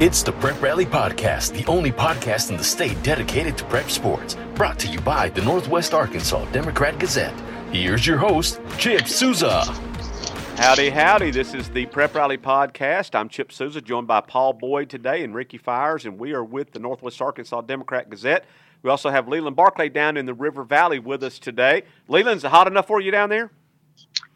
[0.00, 4.34] It's the Prep Rally Podcast, the only podcast in the state dedicated to prep sports.
[4.54, 7.38] Brought to you by the Northwest Arkansas Democrat Gazette.
[7.70, 9.60] Here's your host, Chip Souza.
[10.56, 11.30] Howdy, howdy.
[11.30, 13.14] This is the Prep Rally Podcast.
[13.14, 16.72] I'm Chip Souza, joined by Paul Boyd today and Ricky Fires, and we are with
[16.72, 18.46] the Northwest Arkansas Democrat Gazette.
[18.82, 21.82] We also have Leland Barclay down in the River Valley with us today.
[22.08, 23.50] Leland's hot enough for you down there?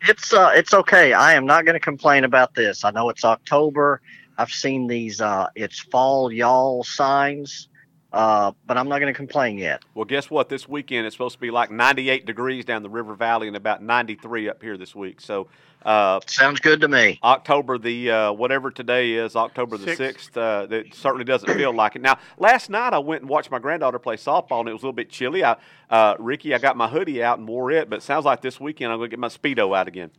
[0.06, 1.14] It's uh, it's okay.
[1.14, 2.84] I am not going to complain about this.
[2.84, 4.02] I know it's October.
[4.38, 7.68] I've seen these uh, it's fall y'all signs,
[8.12, 9.82] uh, but I'm not going to complain yet.
[9.94, 10.48] Well, guess what?
[10.48, 13.82] This weekend it's supposed to be like 98 degrees down the River Valley and about
[13.82, 15.20] 93 up here this week.
[15.20, 15.48] So
[15.84, 17.18] uh, Sounds good to me.
[17.22, 20.34] October the uh, whatever today is, October the sixth.
[20.36, 22.02] Uh, that certainly doesn't feel like it.
[22.02, 24.86] Now, last night I went and watched my granddaughter play softball, and it was a
[24.86, 25.44] little bit chilly.
[25.44, 25.56] I,
[25.90, 28.58] uh, Ricky, I got my hoodie out and wore it, but it sounds like this
[28.58, 30.10] weekend I'm going to get my speedo out again.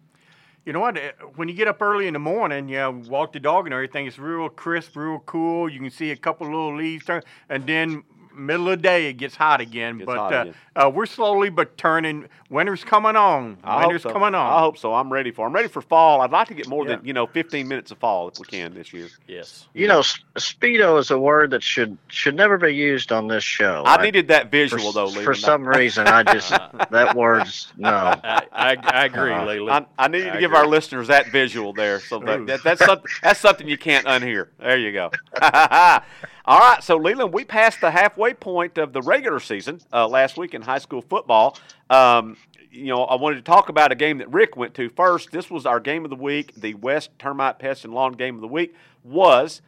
[0.65, 0.97] You know what?
[0.97, 3.73] eh, When you get up early in the morning, you know, walk the dog and
[3.73, 5.69] everything, it's real crisp, real cool.
[5.69, 8.03] You can see a couple little leaves turn, and then
[8.35, 9.97] middle of the day it gets hot again.
[9.97, 10.55] Gets but hot uh, again.
[10.75, 12.27] Uh, we're slowly but turning.
[12.49, 13.57] Winter's coming on.
[13.63, 14.11] I Winter's so.
[14.11, 14.53] coming on.
[14.53, 14.93] I hope so.
[14.93, 15.47] I'm ready for.
[15.47, 16.21] I'm ready for fall.
[16.21, 16.97] I'd like to get more Yeah.
[16.97, 19.07] than you know 15 minutes of fall if we can this year.
[19.27, 19.67] Yes.
[19.73, 23.43] You know, s- speedo is a word that should should never be used on this
[23.43, 23.83] show.
[23.85, 26.07] I needed that for, visual though, for some reason.
[26.07, 26.49] I just
[26.91, 27.89] that word's no.
[27.89, 29.85] I, I, I agree, Uh, Leland.
[29.97, 30.57] I, I needed to give agree.
[30.57, 31.99] our listeners that visual there.
[32.01, 34.49] So that, that, that's something, that's something you can't unhear.
[34.59, 35.11] There you go.
[36.47, 40.37] All right, so Leland, we passed the halfway point of the regular season uh, last
[40.37, 41.57] week in high school football.
[41.89, 42.37] Um,
[42.69, 45.31] you know, I wanted to talk about a game that Rick went to first.
[45.31, 46.53] This was our game of the week.
[46.55, 49.63] The West Termite Pest and Lawn game of the week was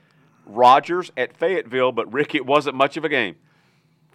[0.45, 3.38] Rogers at Fayetteville, but Rick, it wasn't much of a game.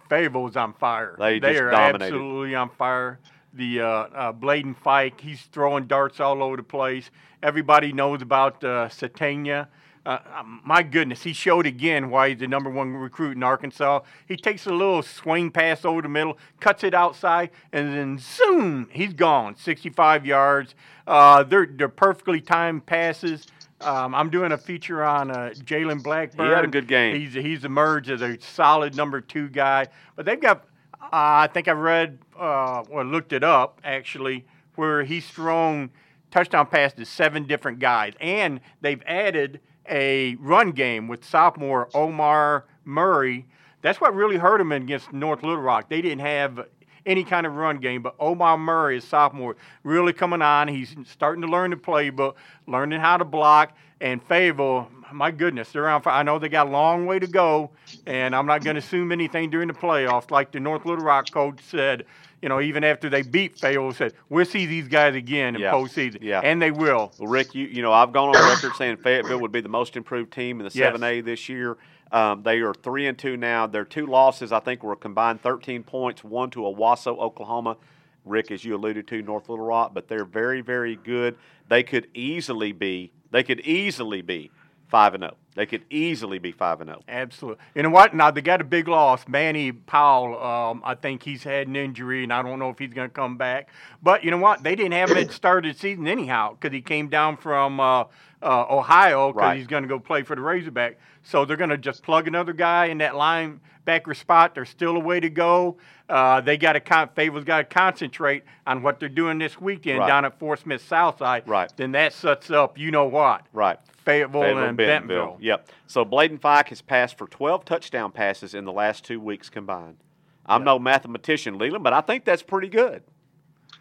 [0.07, 1.17] Fayetteville's on fire.
[1.19, 2.13] They just are dominated.
[2.13, 3.19] absolutely on fire.
[3.53, 7.11] The uh, uh, Bladen Fike, he's throwing darts all over the place.
[7.41, 9.67] Everybody knows about uh, Sategna.
[10.05, 14.01] Uh, um, my goodness, he showed again why he's the number one recruit in Arkansas.
[14.27, 18.89] He takes a little swing pass over the middle, cuts it outside, and then zoom,
[18.91, 19.55] he's gone.
[19.55, 20.75] 65 yards.
[21.07, 23.47] Uh, they're, they're perfectly timed passes.
[23.79, 26.47] Um, I'm doing a feature on uh, Jalen Blackburn.
[26.47, 27.19] He had a good game.
[27.19, 29.87] He's he's emerged as a solid number two guy.
[30.15, 30.65] But they've got,
[31.01, 35.91] uh, I think I read uh, or looked it up actually, where he's thrown
[36.31, 39.59] touchdown passes to seven different guys, and they've added
[39.89, 43.45] a run game with sophomore Omar Murray.
[43.81, 45.89] That's what really hurt him against North Little Rock.
[45.89, 46.67] They didn't have
[47.05, 50.67] any kind of run game, but Omar Murray is sophomore, really coming on.
[50.67, 52.35] He's starting to learn the playbook,
[52.67, 53.75] learning how to block.
[53.99, 56.01] And Fayetteville, my goodness, they're on.
[56.05, 57.71] I know they got a long way to go,
[58.05, 60.31] and I'm not going to assume anything during the playoffs.
[60.31, 62.05] Like the North Little Rock coach said,
[62.43, 65.71] you know, even after they beat Fayetteville, said we'll see these guys again in Yeah.
[65.71, 66.41] postseason, Yeah.
[66.43, 67.13] and they will.
[67.17, 69.95] Well, Rick, you, you know I've gone on record saying Fayetteville would be the most
[69.95, 70.93] improved team in the Yes.
[70.93, 71.77] 7A this year.
[72.11, 73.65] Um, they are three and two now.
[73.65, 76.21] Their two losses, I think, were a combined 13 points.
[76.21, 77.77] One to Owasso, Oklahoma.
[78.25, 81.35] Rick, as you alluded to, North Little Rock, but they're very, very good.
[81.69, 83.11] They could easily be.
[83.31, 84.51] They could easily be
[84.89, 85.37] five and zero.
[85.55, 86.93] They could easily be five and oh.
[86.93, 87.03] zero.
[87.07, 87.63] Absolutely.
[87.75, 88.15] You know what?
[88.15, 89.27] Now they got a big loss.
[89.27, 90.41] Manny Powell.
[90.43, 93.13] Um, I think he's had an injury, and I don't know if he's going to
[93.13, 93.69] come back.
[94.01, 94.63] But you know what?
[94.63, 97.37] They didn't have him at the start of the season anyhow because he came down
[97.37, 98.05] from uh,
[98.41, 99.57] uh, Ohio because Right.
[99.57, 100.97] he's going to go play for the Razorback.
[101.23, 104.55] So they're going to just plug another guy in that linebacker spot.
[104.55, 105.77] There's still a way to go.
[106.09, 109.99] Uh, they got to con- Fayetteville's got to concentrate on what they're doing this weekend
[109.99, 110.07] Right.
[110.07, 111.47] down at Fort Smith Southside.
[111.47, 111.71] Right.
[111.77, 112.77] Then that sets up.
[112.77, 113.45] You know what?
[113.53, 113.79] Right.
[114.03, 115.17] Fayetteville, Fayetteville, and Bentonville.
[115.17, 115.37] Bentonville.
[115.41, 115.69] Yep.
[115.87, 119.97] So Bladen Fike has passed for 12 touchdown passes in the last two weeks combined.
[120.45, 123.03] I'm no mathematician, Leland, but I think that's pretty good.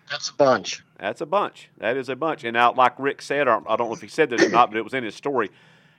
[0.08, 0.84] That's a bunch.
[0.98, 1.70] That's a bunch.
[1.78, 2.44] That is a bunch.
[2.44, 4.70] And now, like Rick said, or I don't know if he said this or not,
[4.70, 5.50] but it was in his story.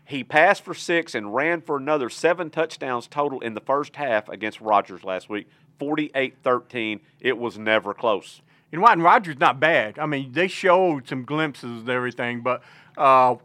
[0.06, 4.29] He passed for six and ran for another seven touchdowns total in the first half
[4.29, 5.47] against Rogers last week.
[5.79, 7.00] 48 13.
[7.19, 8.41] It was never close.
[8.72, 8.94] And know what?
[8.94, 10.00] And Rogers not bad.
[10.00, 12.63] I mean, they showed some glimpses of everything, but
[12.97, 13.35] uh,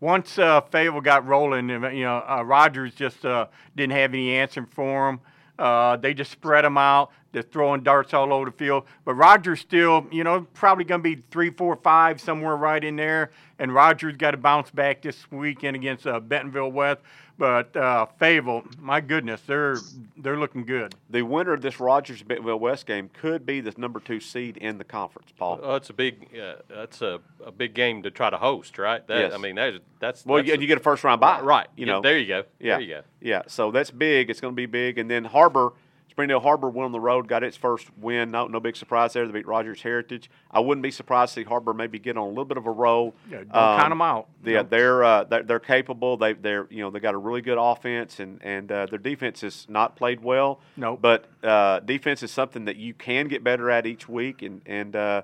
[0.00, 3.46] once uh, Fayetteville got rolling, you know, uh, Rogers just uh,
[3.76, 5.20] didn't have any answer for him.
[5.58, 7.10] Uh, they just spread them out.
[7.32, 8.84] They're throwing darts all over the field.
[9.04, 12.96] But Rogers still, you know, probably going to be three, four, five, somewhere right in
[12.96, 13.30] there.
[13.58, 17.00] And Rogers got to bounce back this weekend against uh, Bentonville West.
[17.38, 19.76] But uh, Fayetteville, my goodness, they're
[20.16, 20.94] they're looking good.
[21.10, 24.78] The winner of this Rogers Bentonville West game could be the number two seed in
[24.78, 25.60] the conference, Paul.
[25.62, 26.28] Oh, it's a big.
[26.34, 29.06] Uh, that's a, a big game to try to host, right?
[29.06, 29.32] That, Yes.
[29.34, 30.24] I mean, that's that's.
[30.24, 31.40] well, that's and you get a first round bye.
[31.42, 31.68] right.
[31.76, 32.44] You Yeah, know, there you go.
[32.58, 32.76] Yeah.
[32.76, 33.02] There you go.
[33.20, 33.42] Yeah.
[33.48, 34.30] So that's big.
[34.30, 34.96] It's going to be big.
[34.98, 35.72] And then Har-Ber is
[36.16, 38.30] Springdale Har-Ber went on the road, got its first win.
[38.30, 39.26] No, no big surprise there.
[39.26, 40.30] They beat Rogers Heritage.
[40.50, 42.70] I wouldn't be surprised to see Har-Ber maybe get on a little bit of a
[42.70, 43.14] roll.
[43.30, 44.28] Yeah, don't count 'em out.
[44.42, 44.70] Yeah, Nope.
[44.70, 46.16] they're, uh, they're they're capable.
[46.16, 49.42] They they're you know they got a really good offense and and uh, their defense
[49.42, 50.58] has not played well.
[50.78, 51.00] Nope.
[51.02, 54.40] But uh, defense is something that you can get better at each week.
[54.40, 55.20] And and uh,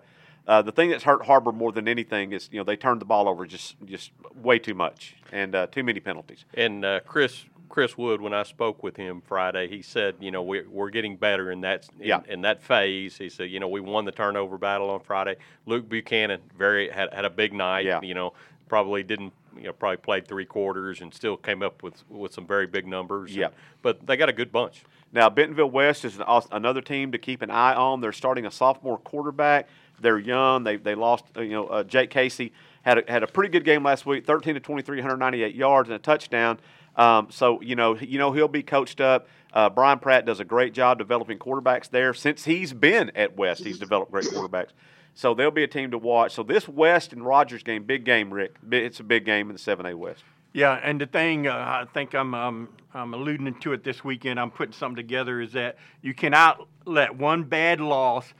[0.46, 3.06] uh, the thing that's hurt Har-Ber more than anything is you know they turned the
[3.06, 6.44] ball over just just way too much and uh, too many penalties.
[6.52, 10.42] And uh, Chris Chris Wood, when I spoke with him Friday, he said, you know,
[10.42, 12.20] we're, we're getting better in that in, Yeah.
[12.28, 13.16] in that phase.
[13.16, 15.36] He said, you know, we won the turnover battle on Friday.
[15.64, 17.86] Luke Buchanan very had, had a big night.
[17.86, 18.02] Yeah.
[18.02, 18.34] You know,
[18.68, 22.46] probably didn't you know probably played three quarters and still came up with with some
[22.46, 23.34] very big numbers.
[23.34, 23.48] Yeah.
[23.80, 24.82] but they got a good bunch.
[25.10, 28.02] Now, Bentonville West is an, another team to keep an eye on.
[28.02, 29.68] They're starting a sophomore quarterback.
[29.98, 30.64] They're young.
[30.64, 32.52] They, they lost, uh, you know, uh, Jake Casey
[32.82, 35.96] had a, had a pretty good game last week 13 to 23, 198 yards and
[35.96, 36.58] a touchdown.
[36.96, 39.28] Um, so, you know, you know he'll be coached up.
[39.52, 42.14] Uh, Brian Pratt does a great job developing quarterbacks there.
[42.14, 44.70] Since he's been at West, he's developed great quarterbacks.
[45.14, 46.32] So they'll be a team to watch.
[46.32, 48.56] So this West and Rogers game, big game, Rick.
[48.70, 50.24] It's a big game in the 7A West.
[50.54, 52.68] Yeah, and the thing uh, I think I'm I'm
[53.14, 54.38] alluding to it this weekend.
[54.38, 58.34] I'm putting something together is that you cannot let one bad loss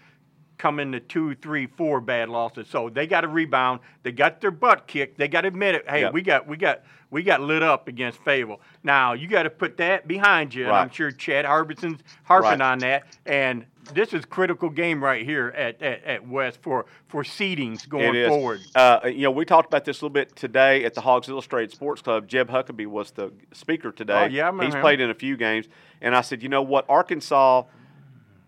[0.62, 2.68] come into two, three, four bad losses.
[2.68, 3.80] So they got to rebound.
[4.04, 5.18] They got their butt kicked.
[5.18, 5.90] They got to admit it.
[5.90, 6.12] Hey, Yep.
[6.12, 8.60] we got we got we got lit up against Fayetteville.
[8.84, 10.64] Now you got to put that behind you.
[10.66, 12.60] And I'm sure Chad Harbison's harping Right.
[12.60, 13.02] on that.
[13.26, 18.04] And this is critical game right here at, at, at West for for seedings going
[18.14, 18.28] It is.
[18.28, 18.60] forward.
[18.76, 21.72] Uh, you know, we talked about this a little bit today at the Hogs Illustrated
[21.74, 22.28] Sports Club.
[22.28, 24.22] Jeb Huckabee was the speaker today.
[24.22, 24.80] Oh, yeah, I he's him.
[24.80, 25.66] played in a few games,
[26.00, 27.64] and I said, you know what, Arkansas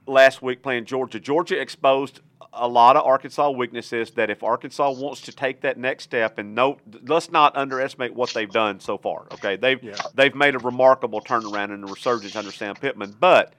[0.06, 1.20] last week playing Georgia.
[1.20, 2.20] Georgia exposed
[2.52, 4.12] a lot of Arkansas weaknesses.
[4.12, 8.32] That if Arkansas wants to take that next step, and no, let's not underestimate what
[8.32, 9.26] they've done so far.
[9.32, 9.96] Okay, they've Yeah.
[10.14, 13.54] they've made a remarkable turnaround and a resurgence under Sam Pittman, but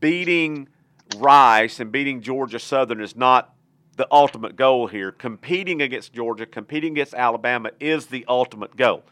[0.00, 0.68] beating
[1.18, 3.54] Rice and beating Georgia Southern is not
[3.96, 5.12] the ultimate goal here.
[5.12, 9.02] Competing against Georgia, competing against Alabama is the ultimate goal.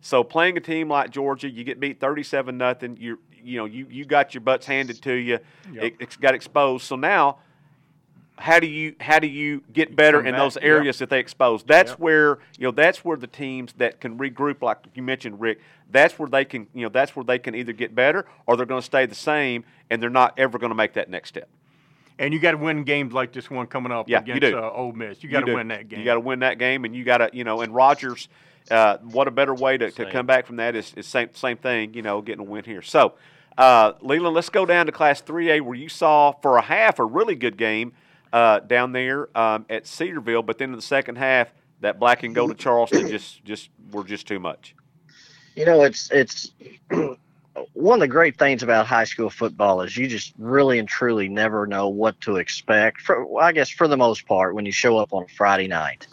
[0.00, 2.96] So playing a team like Georgia, you get beat thirty-seven nothing.
[2.98, 5.38] You you know you you got your butts handed to you.
[5.72, 5.84] Yep.
[5.84, 6.84] It, it's got exposed.
[6.84, 7.38] So now,
[8.38, 10.64] how do you how do you get better in those yep.
[10.64, 11.62] areas that they expose?
[11.62, 11.98] That's Yep.
[12.00, 15.60] where you know that's where the teams that can regroup, like you mentioned, Rick.
[15.90, 18.66] That's where they can you know that's where they can either get better or they're
[18.66, 21.48] going to stay the same, and they're not ever going to make that next step.
[22.20, 24.58] And you got to win games like this one coming up Yeah, you against do.
[24.58, 25.24] Uh, Ole Miss.
[25.24, 26.00] You got to win that game.
[26.00, 28.28] You got to win that game, and you got to, you know, and Rogers,
[28.70, 31.56] uh, what a better way to, to come back from that is, is same same
[31.56, 32.82] thing, you know, getting a win here.
[32.82, 33.14] So,
[33.58, 37.04] uh, Leland, let's go down to Class 3A where you saw for a half a
[37.04, 37.92] really good game
[38.32, 42.34] uh, down there um, at Cedarville, but then in the second half, that black and
[42.34, 44.74] gold of Charleston just just were just too much.
[45.56, 46.52] You know, it's it's
[47.72, 51.28] one of the great things about high school football is you just really and truly
[51.28, 53.00] never know what to expect.
[53.00, 56.06] For I guess for the most part, when you show up on a Friday night,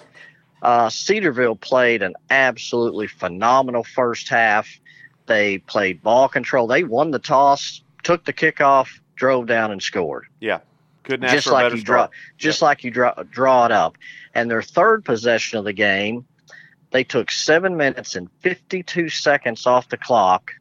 [0.62, 4.68] uh, Cedarville played an absolutely phenomenal first half.
[5.26, 6.68] They played ball control.
[6.68, 10.60] They won the toss, took the kickoff, drove down and scored Yeah,
[11.04, 12.12] couldn't ask just for a like better you draw, start.
[12.38, 13.98] just like you draw, draw it up.
[14.34, 16.26] And their third possession of the game,
[16.92, 20.54] they took seven minutes and 52 seconds off the clock,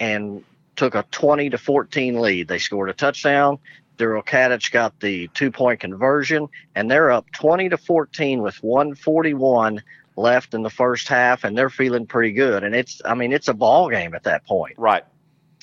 [0.00, 0.44] and
[0.76, 2.48] took a 20 to 14 lead.
[2.48, 3.58] They scored a touchdown.
[3.98, 9.82] Daryl Kadich got the two point conversion, and they're up 20 to 14 with 141
[10.16, 12.64] left in the first half, and they're feeling pretty good.
[12.64, 15.04] And it's, I mean, it's a ball game at that point Right.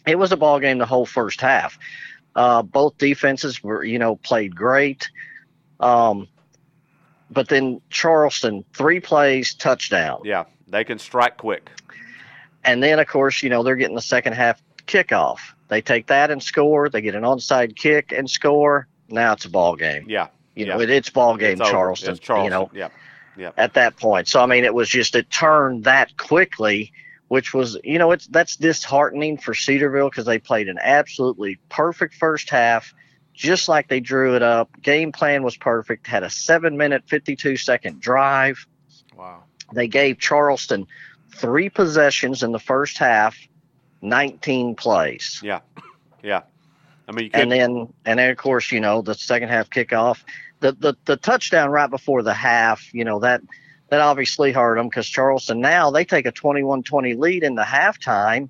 [0.06, 1.78] it was a ball game the whole first half.
[2.36, 5.10] Uh, both defenses were, you know, played great.
[5.80, 6.28] Um,
[7.32, 10.22] but then Charleston, three plays, touchdown.
[10.24, 11.70] Yeah, they can strike quick.
[12.64, 15.40] And then, of course, you know, they're getting the second half kickoff.
[15.68, 16.90] They take that and score.
[16.90, 18.88] They get an onside kick and score.
[19.10, 20.06] Now it's a ball game.
[20.08, 20.28] Yeah.
[20.56, 20.76] You yeah.
[20.76, 21.70] know, it, it's ball game It's.
[21.70, 22.46] Charleston, It's Charleston.
[22.46, 22.90] You know, yeah.
[23.38, 23.52] yeah.
[23.58, 24.28] at that point.
[24.28, 26.94] So I mean, it was just it turned that quickly,
[27.28, 32.14] which was you know it's that's disheartening for Cedarville because they played an absolutely perfect
[32.16, 32.94] first half,
[33.34, 34.70] just like they drew it up.
[34.82, 36.08] Game plan was perfect.
[36.08, 38.66] Had a seven minute, fifty two second drive.
[39.18, 39.44] Wow.
[39.74, 40.88] They gave Charleston
[41.36, 43.38] three possessions in the first half,
[44.06, 45.40] nineteen plays.
[45.44, 45.60] Yeah.
[46.24, 46.44] Yeah.
[47.08, 50.24] I mean, you and then and then of course you know the second half kickoff
[50.60, 53.42] the the, the touchdown right before the half you know that
[53.90, 58.50] that obviously hurt them because charleston now they take a 21-20 lead in the halftime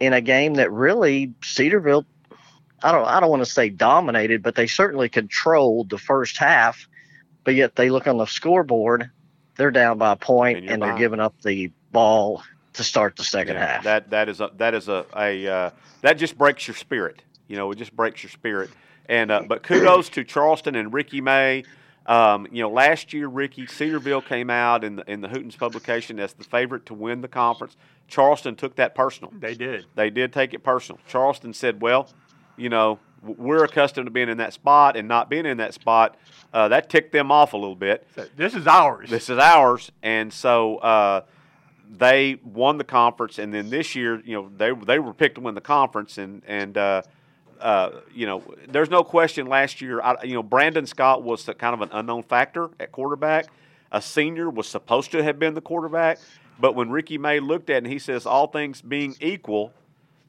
[0.00, 2.04] in a game that really cedarville
[2.82, 6.88] i don't i don't want to say dominated but they certainly controlled the first half
[7.44, 9.10] but yet they look on the scoreboard
[9.56, 12.42] they're down by a point And and they're giving up the ball
[12.76, 15.70] to start the second yeah, half that that is a that is a, a uh,
[16.02, 17.22] that just breaks your spirit.
[17.48, 18.70] You know, it just breaks your spirit.
[19.08, 21.64] And uh, but kudos to Charleston and Ricky May.
[22.06, 26.20] Um, you know, last year Ricky Cedarville came out in the in the Hootens publication
[26.20, 27.76] as the favorite to win the conference.
[28.08, 29.32] Charleston took that personal.
[29.38, 29.86] They did.
[29.94, 31.00] They did take it personal.
[31.08, 32.08] Charleston said, "Well,
[32.56, 36.16] you know, we're accustomed to being in that spot and not being in that spot.
[36.52, 38.06] Uh, that ticked them off a little bit.
[38.14, 39.10] So this is ours.
[39.10, 41.22] This is ours, and so uh,
[41.90, 43.38] they won the conference.
[43.38, 46.42] And then this year, you know, they they were picked to win the conference, and
[46.46, 47.02] and uh,
[47.60, 49.46] uh, you know, there's no question.
[49.46, 52.92] Last year, I, you know, Brandon Scott was the, kind of an unknown factor at
[52.92, 53.46] quarterback.
[53.92, 56.18] A senior was supposed to have been the quarterback,
[56.58, 59.72] but when Ricky May looked at it, and he says, all things being equal,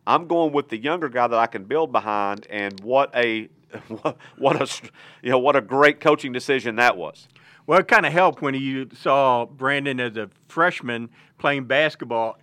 [0.06, 2.48] I'm going with the younger guy that I can build behind.
[2.50, 3.50] And what a
[4.38, 4.90] what a
[5.22, 7.28] you know what a great coaching decision that was.
[7.66, 12.40] Well, it kind of helped when you saw Brandon as a freshman playing basketball,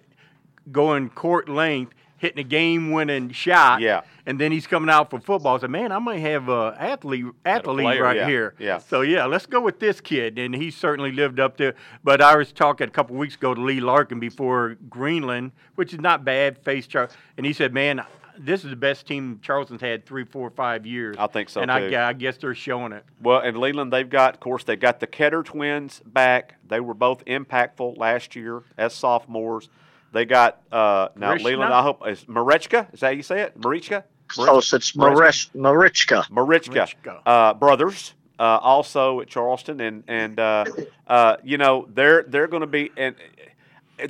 [0.70, 3.80] going court length, hitting a game-winning shot.
[3.80, 4.02] Yeah.
[4.26, 5.56] And then he's coming out for football.
[5.56, 8.54] I said, man, I might have a athlete athlete player, right yeah, here.
[8.58, 8.78] yeah.
[8.78, 11.74] So yeah, let's go with this kid, and he certainly lived up to.
[12.02, 16.00] But I was talking a couple weeks ago to Lee Larkin before Greenland, which is
[16.00, 16.58] not bad.
[16.58, 18.04] Face Char- and he said, man.
[18.38, 21.16] This is the best team Charleston's had three, four, five years.
[21.18, 21.96] I think so, and too.
[21.96, 23.04] I, I guess they're showing it.
[23.20, 26.56] Well, and Leland, they've got, of course, they've got the Ketter twins back.
[26.68, 29.68] They were both impactful last year as sophomores.
[30.12, 31.48] They got uh, now Krishna?
[31.48, 31.74] Leland.
[31.74, 32.92] I hope is Marichka.
[32.94, 33.60] Is that how you say it?
[33.60, 34.04] Marichka.
[34.28, 34.72] Close.
[34.72, 36.24] It's Marish- Marichka.
[36.28, 37.20] Marichka, Marichka.
[37.26, 40.64] Uh, brothers, uh, also at Charleston, and and uh,
[41.06, 43.16] uh, you know they're they're going to be and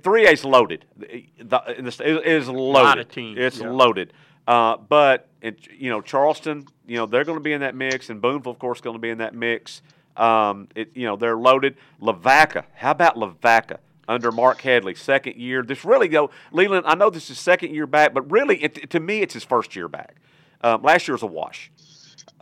[0.00, 0.84] three A's loaded.
[0.96, 3.06] The, the, it is loaded.
[3.06, 3.70] of teams, It's yeah.
[3.70, 4.12] loaded.
[4.46, 8.10] Uh, but it, you know Charleston, you know they're going to be in that mix,
[8.10, 9.82] and Boonville, of course, going to be in that mix.
[10.16, 11.76] Um, it, you know they're loaded.
[12.00, 13.78] Lavaca, how about Lavaca?
[14.06, 15.62] Under Mark Headley, second year.
[15.62, 16.84] This really go Leland.
[16.86, 19.74] I know this is second year back, but really, it, to me, it's his first
[19.74, 20.16] year back.
[20.60, 21.70] Um, last year was a wash.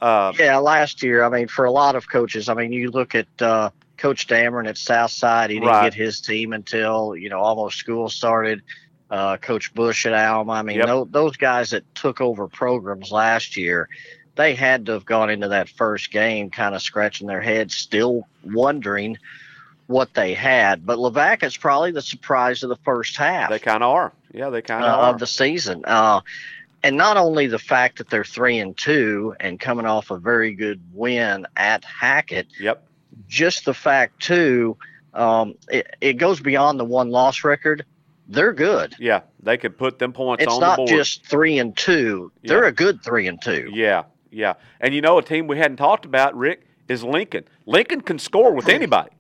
[0.00, 1.22] Uh, Yeah, last year.
[1.22, 3.70] I mean, for a lot of coaches, I mean, you look at uh,
[4.02, 5.50] Coach Dameron at Southside.
[5.50, 5.85] He didn't Right.
[5.85, 8.62] get his team until you know almost school started.
[9.09, 10.54] Uh, Coach Bush at Alma.
[10.54, 10.87] I mean, Yep.
[10.87, 13.88] tho- those guys that took over programs last year,
[14.35, 18.26] they had to have gone into that first game kind of scratching their heads, still
[18.42, 19.18] wondering
[19.87, 20.85] what they had.
[20.85, 24.12] But Lavaca's probably the surprise of the first half They kind of are.
[24.32, 25.11] Yeah, they kind of uh, are.
[25.11, 25.85] of the season.
[25.85, 26.23] Uh,
[26.82, 30.54] and not only the fact that they're three and two and coming off a very
[30.54, 32.82] good win at Hackett, yep.
[33.28, 34.76] Just the fact too,
[35.14, 37.85] um, it, it goes beyond the one loss record.
[38.28, 38.95] They're good.
[38.99, 40.88] Yeah, they could put them points It's on not the board.
[40.88, 42.33] just three and two.
[42.42, 43.69] They're a good three and two.
[43.73, 44.54] yeah, yeah.
[44.81, 47.45] And you know, a team we hadn't talked about, Rick, is Lincoln.
[47.66, 49.11] Lincoln can score with anybody.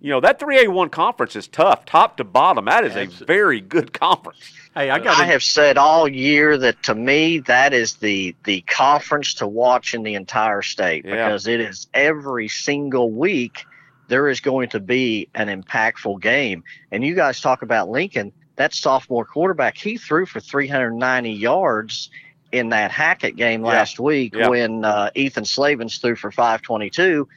[0.00, 2.66] You know, that 3A1 conference is tough, top to bottom.
[2.66, 4.38] That is a very good conference.
[4.74, 8.60] Hey, I got I have said all year that to me that is the the
[8.62, 11.12] conference to watch in the entire state Yeah.
[11.26, 13.66] because it is every single week
[14.06, 16.62] there is going to be an impactful game.
[16.92, 22.08] And you guys talk about Lincoln, that sophomore quarterback, he threw for 390 yards
[22.52, 23.68] in that Hackett game Yeah.
[23.72, 24.48] last week Yeah.
[24.48, 27.28] when uh, Ethan Slavens threw for 522.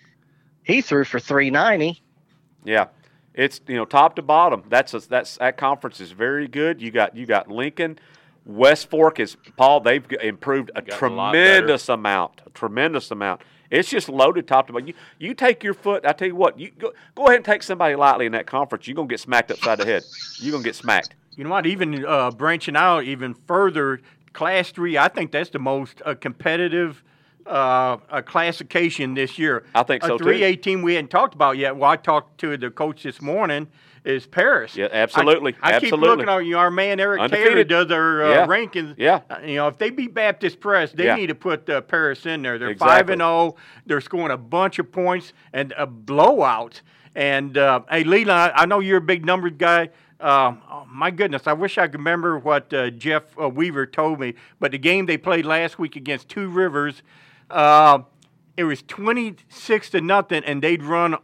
[0.64, 2.02] He threw for 390.
[2.64, 2.88] Yeah,
[3.34, 4.64] it's you know top to bottom.
[4.70, 6.82] That's a, that's that conference is very good.
[6.82, 8.00] You got you got Lincoln,
[8.46, 9.80] West Fork is Paul.
[9.82, 13.42] They've improved a Gotten a lot tremendous amount, a tremendous amount.
[13.70, 14.88] It's just loaded top to bottom.
[14.88, 16.06] You you take your foot.
[16.06, 18.88] I tell you what, you go, go ahead and take somebody lightly in that conference.
[18.88, 20.04] You're gonna get smacked upside the head.
[20.40, 21.16] You're gonna get smacked.
[21.38, 21.66] You know what?
[21.66, 24.02] Even uh, branching out even further,
[24.34, 24.98] Class Three.
[24.98, 27.04] I think that's the most uh, competitive
[27.52, 29.64] uh, uh, classification this year.
[29.76, 30.24] I think so, A too.
[30.24, 31.76] three A team we hadn't talked about yet.
[31.76, 33.68] Well, I talked to the coach this morning.
[34.04, 34.76] Is Paris?
[34.76, 36.58] Yeah, absolutely, I, I keep looking at you.
[36.58, 38.48] Our man Eric Taylor does our uh, Yeah.
[38.48, 38.96] rankings.
[38.98, 39.20] Yeah.
[39.30, 41.16] Uh, you know, if they beat Baptist Prep, they Yeah.
[41.18, 42.58] need to put uh, Paris in there.
[42.58, 43.58] They're five and zero.
[43.86, 46.82] They're scoring a bunch of points and a blowout.
[47.14, 49.90] And uh, hey, Leland, I, I know you're a big numbers guy.
[50.20, 54.20] Uh, oh, my goodness, I wish I could remember what uh, Jeff uh, Weaver told
[54.20, 54.34] me.
[54.60, 57.04] But the game they played last week against Two Rivers,
[57.52, 58.04] uh,
[58.58, 61.18] it was 26 to nothing, and they'd run,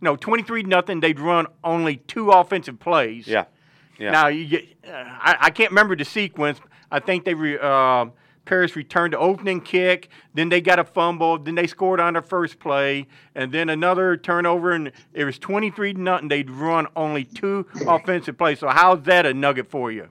[0.00, 1.00] no, 23 to nothing.
[1.00, 3.26] They'd run only two offensive plays.
[3.26, 3.44] Yeah,
[3.98, 4.10] yeah.
[4.10, 6.60] Now you get, uh, I, I can't remember the sequence.
[6.90, 8.06] I think they re, uh,
[8.44, 12.22] Paris returned the opening kick, then they got a fumble, then they scored on their
[12.22, 16.28] first play, and then another turnover, and it was twenty three to nothing.
[16.28, 18.60] They'd run only two offensive plays.
[18.60, 20.08] So how's that a nugget for you?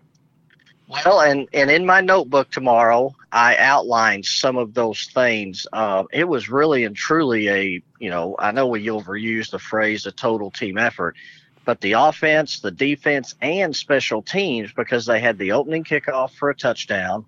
[0.87, 5.67] Well, and and in my notebook tomorrow, I outlined some of those things.
[5.71, 10.07] Uh, it was really and truly a, you know, I know we overuse the phrase
[10.07, 11.15] a total team effort,
[11.63, 16.49] but the offense, the defense, and special teams because they had the opening kickoff for
[16.49, 17.25] a touchdown.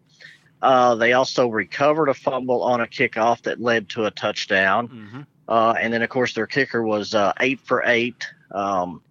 [0.63, 4.87] Uh, they also recovered a fumble on a kickoff that led to a touchdown.
[4.87, 5.25] Mhm.
[5.47, 9.03] Uh, and then, of course, their kicker was uh, eight for eight um,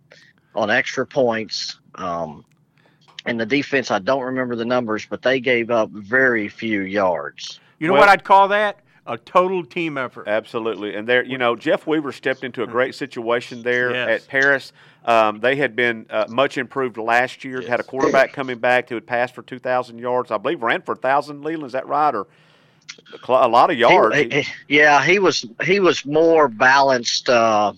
[0.53, 1.79] on extra points.
[1.95, 2.45] Um,
[3.29, 7.61] and the defense, I don't remember the numbers, but they gave up very few yards.
[7.79, 8.81] You know Well- what I'd call that?
[9.07, 10.29] A total team effort.
[10.29, 14.23] Absolutely, and there, you know, Jeff Weaver stepped into a great situation there Yes.
[14.23, 14.73] at Paris.
[15.07, 17.63] Um, they had been uh, much improved last year.
[17.63, 20.31] Had a quarterback coming back who had passed for two thousand yards.
[20.31, 21.43] I believe ran for thousand.
[21.43, 22.15] Leland, is that right?
[22.15, 22.27] Or
[23.29, 24.15] a lot of yards.
[24.17, 27.73] he- he- yeah, he was he was more balanced, uh,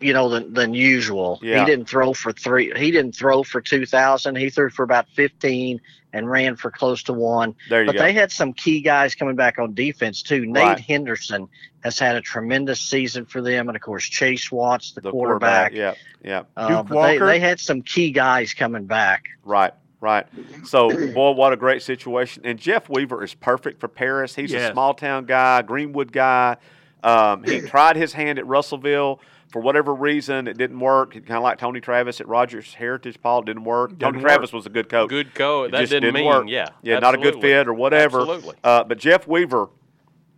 [0.00, 1.38] you know, than than usual.
[1.42, 1.60] Yeah.
[1.60, 2.72] He didn't throw for three.
[2.76, 4.36] He didn't throw for two thousand.
[4.36, 5.80] He threw for about fifteen
[6.12, 7.54] and ran for close to one.
[7.68, 8.02] there you But go.
[8.02, 10.46] they had some key guys coming back on defense too.
[10.46, 10.80] Nate Right.
[10.80, 11.48] Henderson
[11.82, 15.72] has had a tremendous season for them, and of course Chase Watts, the, the quarterback.
[15.72, 16.44] Yeah, yeah.
[16.56, 17.26] Uh, Duke but they, Walker.
[17.26, 19.24] they had some key guys coming back.
[19.44, 20.26] Right, right.
[20.64, 22.42] So, boy, what a great situation.
[22.46, 24.34] And Jeff Weaver is perfect for Paris.
[24.34, 26.56] He's a small town guy, Greenwood guy.
[27.04, 29.20] Um, he tried his hand at Russellville.
[29.56, 31.12] For whatever reason, it didn't work.
[31.14, 33.98] Kind of like Tony Travis at Rogers Heritage, Paul, it didn't work.
[33.98, 34.58] Tony Didn't Travis work.
[34.58, 35.08] was a good coach.
[35.08, 35.62] Good co.
[35.62, 36.44] It That just didn't, mean, work.
[36.46, 36.68] yeah.
[36.82, 38.20] yeah, not a good fit or whatever.
[38.20, 38.54] Absolutely.
[38.62, 39.68] Uh, but Jeff Weaver,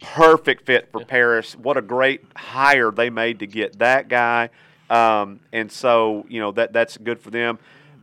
[0.00, 1.56] perfect fit for Paris.
[1.56, 4.50] What a great hire they made to get that guy.
[4.88, 7.58] Um, and so you know that that's good for them.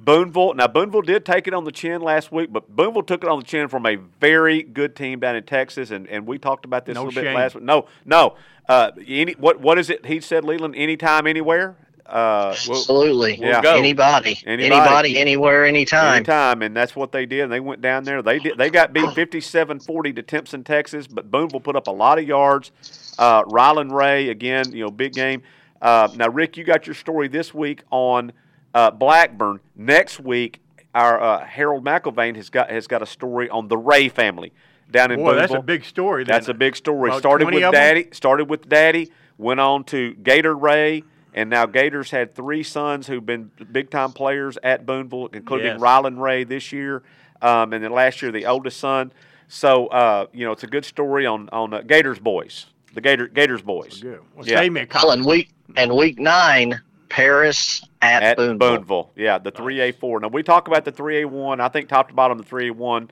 [0.06, 0.54] Boonville.
[0.56, 3.40] Now Boonville did take it on the chin last week, but Boonville took it on
[3.40, 6.86] the chin from a very good team down in Texas, and, and we talked about
[6.86, 7.64] this No a little bit last week.
[7.64, 8.36] No, no.
[8.68, 10.06] Uh, any what what is it?
[10.06, 11.76] He said Leland anytime, anywhere.
[12.06, 13.36] Uh, Absolutely.
[13.42, 13.62] yeah.
[13.62, 13.76] go.
[13.76, 14.76] Anybody, Anybody.
[14.76, 16.18] anybody, anywhere, anytime.
[16.18, 17.42] Anytime, and that's what they did.
[17.42, 18.22] And they went down there.
[18.22, 18.60] They did.
[18.60, 21.08] They got beat 57-40 to Timpson, Texas.
[21.08, 22.72] But Boonville put up a lot of yards.
[23.18, 25.42] Uh, Ryland Ray again, you know, big game.
[25.82, 28.32] Uh, now, Rick, you got your story this week on
[28.76, 29.60] uh, Blackburn.
[29.76, 30.60] Next week,
[30.94, 34.54] our uh, Harold McIlvain has got has got a story on the Ray family
[34.92, 35.40] down in Boy, Boonville.
[35.40, 36.24] that's a big story.
[36.24, 36.34] then.
[36.34, 37.10] That's a big story.
[37.10, 37.72] About started with of 'em?
[37.72, 38.08] Daddy.
[38.12, 39.12] Started with Daddy.
[39.38, 44.14] Went on to Gator Ray, and now Gators had three sons who've been big time
[44.14, 45.80] players at Boonville, including Yes.
[45.82, 47.04] Ryland Ray this year,
[47.42, 49.12] um, and then last year the oldest son.
[49.48, 53.28] So uh, you know it's a good story on on uh, Gators boys, the Gator
[53.28, 54.20] Gators boys Good.
[54.36, 54.60] Well, Yeah.
[54.60, 55.14] save me a Well, copy.
[55.20, 58.58] and week and week nine, Paris at, at Boonville.
[58.78, 59.12] Boonville.
[59.16, 60.20] Yeah, the three A four.
[60.20, 61.60] Now we talk about the three A one.
[61.60, 63.10] I think top to bottom the three A one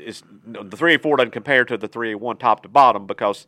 [0.00, 3.06] is the three A four doesn't compare to the three A one top to bottom
[3.06, 3.46] because.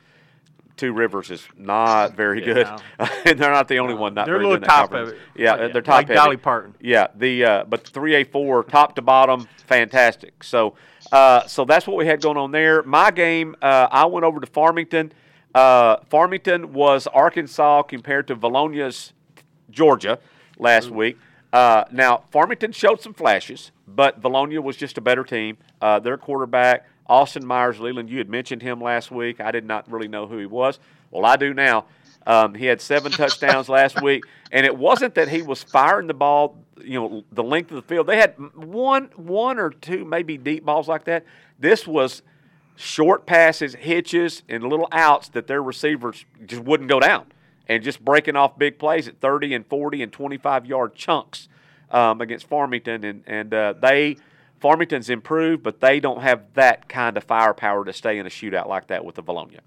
[0.75, 3.07] Two Rivers is not very Yeah, good, no.
[3.27, 4.15] and they're not the only one.
[4.15, 5.19] Not They're a little top of it.
[5.37, 6.17] Yeah, they're top like heavy.
[6.17, 6.75] Dolly Parton.
[6.81, 10.43] Yeah, the uh, but three A four top to bottom, fantastic.
[10.43, 10.75] So
[11.13, 12.83] uh, so that's what we had going on there.
[12.85, 15.13] My game, uh, I went over to Farmington.
[15.55, 19.13] Uh, Farmington was Arkansas compared to Vilonia's
[19.71, 20.19] Georgia
[20.59, 21.19] last week.
[21.53, 25.59] Uh, now Farmington showed some flashes, but Vilonia was just a better team.
[25.81, 29.41] Uh, their quarterback Austin Myers Leland, you had mentioned him last week.
[29.41, 30.79] I did not really know who he was.
[31.11, 31.87] Well, I do now.
[32.27, 36.15] Um, he had seven touchdowns last week, and it wasn't that he was firing the
[36.15, 38.07] ball, you know, the length of the field.
[38.07, 41.25] They had one, one or two maybe deep balls like that.
[41.59, 42.23] This was
[42.77, 47.27] short passes, hitches, and little outs that their receivers just wouldn't go down,
[47.69, 51.49] and just breaking off big plays at 30 and 40 and 25 yard chunks
[51.91, 54.17] um, against Farmington, and and uh, they.
[54.61, 58.69] Farmington's improved, but they don't have that kind of firepower to stay in a shootout
[58.69, 59.59] like that with the Vilonia.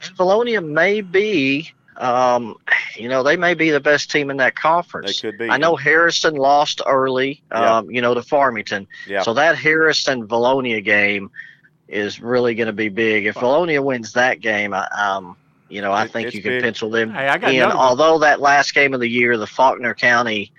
[0.00, 2.56] Vilonia may be, um,
[2.96, 5.20] you know, they may be the best team in that conference.
[5.20, 5.50] They could be.
[5.50, 7.76] I know Harrison lost early, Yeah.
[7.78, 8.88] um, you know, to Farmington.
[9.06, 9.22] Yeah.
[9.22, 11.30] So that Harrison Vilonia game
[11.88, 13.26] is really going to be big.
[13.26, 15.36] If Vilonia wins that game, I, um,
[15.72, 16.62] you know, I It- think it's you can big.
[16.62, 17.56] pencil them Hey, I got in.
[17.62, 17.74] another.
[17.76, 20.52] Although that last game of the year, the Faulkner County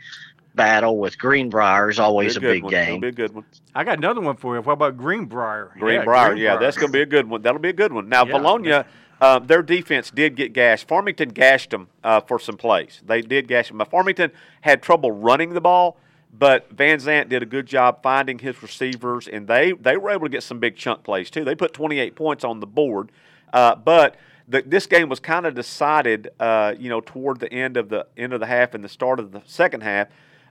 [0.55, 2.73] battle with Greenbrier is always a Be good big one.
[2.73, 2.99] It'll game.
[3.01, 3.45] be a good one.
[3.73, 4.61] I got another one for you.
[4.61, 5.71] What about Greenbrier?
[5.79, 7.41] Greenbrier, yeah, that's going to be a good one.
[7.41, 8.07] That'll be a good one.
[8.09, 8.33] Now, Yeah.
[8.33, 8.85] Vilonia,
[9.19, 10.87] uh, their defense did get gashed.
[10.87, 13.01] Farmington gashed them uh, for some plays.
[13.05, 13.77] They did gash them.
[13.79, 15.97] But Farmington had trouble running the ball,
[16.37, 20.25] but Van Zant did a good job finding his receivers, and they, they were able
[20.25, 21.43] to get some big chunk plays, too.
[21.43, 23.11] They put 28 points on the board,
[23.53, 27.77] uh, but the, this game was kind of decided, uh, you know, toward the end
[27.77, 30.07] of the end of the half and the start of the second half.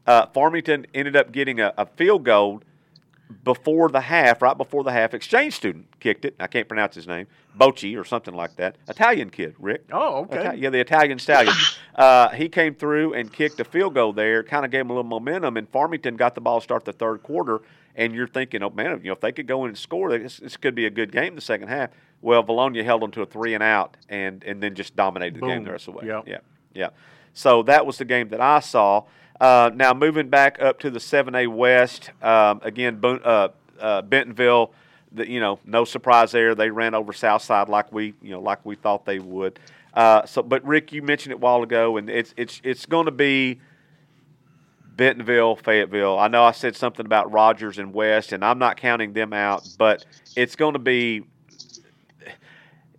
[0.06, 2.62] Uh, Farmington ended up getting a, a field goal
[3.44, 6.34] before the half, right before the half, exchange student kicked it.
[6.38, 7.26] I can't pronounce his name,
[7.58, 8.76] Bocci or something like that.
[8.88, 9.84] Italian kid, Rick.
[9.90, 10.56] Oh, okay.
[10.56, 11.54] Yeah, the Italian stallion.
[11.94, 14.94] uh, he came through and kicked a field goal there, kind of gave him a
[14.94, 17.60] little momentum, and Farmington got the ball to start the third quarter.
[17.94, 20.38] And you're thinking, oh man, you know, if they could go in and score, this,
[20.38, 21.90] this could be a good game the second half.
[22.22, 25.46] Well, Vilonia held them to a three and out, and and then just dominated the
[25.46, 26.06] game the rest of the way.
[26.06, 26.28] Yep.
[26.28, 26.38] Yeah,
[26.72, 26.88] yeah.
[27.34, 29.04] So that was the game that I saw.
[29.40, 33.48] Uh, now moving back up to the 7A West, um, again, uh,
[33.80, 34.72] uh, Bentonville,
[35.10, 36.54] the, you know, no surprise there.
[36.54, 39.58] They ran over Southside like we, you know, like we thought they would.
[39.94, 43.06] Uh, so, but Rick, you mentioned it a while ago, and it's it's it's going
[43.06, 43.60] to be
[44.96, 46.18] Bentonville, Fayetteville.
[46.18, 49.68] I know I said something about Rogers and West, and I'm not counting them out,
[49.76, 50.04] but
[50.36, 51.24] it's going to be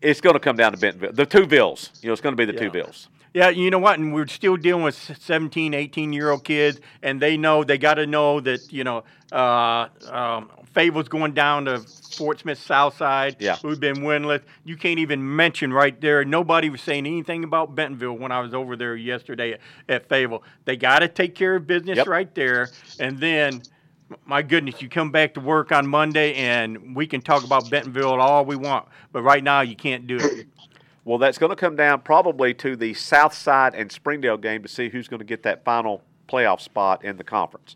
[0.03, 1.13] it's going to come down to Bentonville.
[1.13, 1.89] The two bills.
[2.01, 3.07] you know, it's going to be the two bills.
[3.33, 3.97] Yeah, you know what?
[3.97, 7.95] And we're still dealing with 17, 18 year old kids, and they know they got
[7.95, 13.37] to know that you know uh, um, Fayetteville's going down to Fort Smith Southside.
[13.39, 13.57] Yeah.
[13.63, 14.41] We've been winless.
[14.65, 16.23] You can't even mention right there.
[16.23, 20.43] Nobody was saying anything about Bentonville when I was over there yesterday at, at Fayetteville.
[20.65, 22.07] They got to take care of business Yep.
[22.07, 23.63] right there, and then.
[24.25, 28.19] My goodness, you come back to work on Monday and we can talk about Bentonville
[28.19, 30.47] all we want, but right now you can't do it.
[31.05, 34.69] Well, that's going to come down probably to the South Side and Springdale game to
[34.69, 37.75] see who's going to get that final playoff spot in the conference.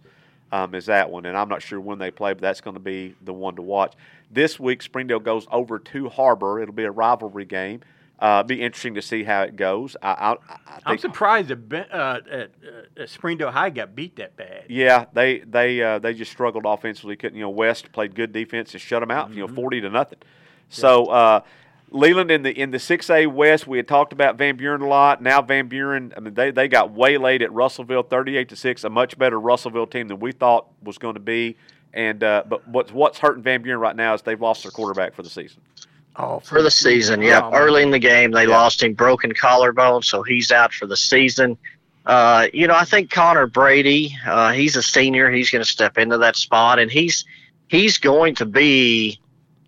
[0.54, 1.26] Um, is that one?
[1.26, 3.62] And I'm not sure when they play, but that's going to be the one to
[3.62, 3.96] watch.
[4.32, 6.62] This week, Springdale goes over to Har-Ber.
[6.62, 7.82] It'll be a rivalry game.
[8.20, 9.96] Uh, be interesting to see how it goes.
[10.02, 10.38] I,
[10.86, 12.50] I'm surprised that Ben- uh, at,
[13.00, 14.66] uh, Springdale High got beat that bad.
[14.70, 17.16] yeah, they they uh, they just struggled offensively.
[17.16, 17.50] Couldn't you know?
[17.52, 19.32] West played good defense and shut them out.
[19.32, 20.18] You know, forty to nothing.
[20.70, 21.42] So uh,
[21.92, 24.88] Leland in the in the six A West, we had talked about Van Buren a
[24.88, 25.22] lot.
[25.22, 28.84] Now Van Buren, I mean, they they got waylaid at Russellville, thirty eight to six.
[28.84, 31.56] A much better Russellville team than we thought was going to be.
[31.94, 35.14] And uh, but what's what's hurting Van Buren right now is they've lost their quarterback
[35.14, 35.62] for the season.
[36.18, 37.22] Oh, for the season.
[37.22, 38.58] Yeah, Oh, early in the game they Yeah.
[38.58, 41.58] lost him broken collarbone, so he's out for the season.
[42.06, 45.30] Uh, you know, I think Connor Brady, uh, he's a senior.
[45.30, 47.26] He's going to step into that spot, and he's
[47.68, 49.20] he's going to be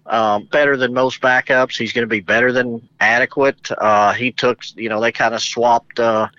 [0.06, 1.78] um, better than most backups.
[1.78, 3.70] He's going to be better than adequate.
[3.78, 6.30] Uh, he took, you know, they kind of swapped, uh,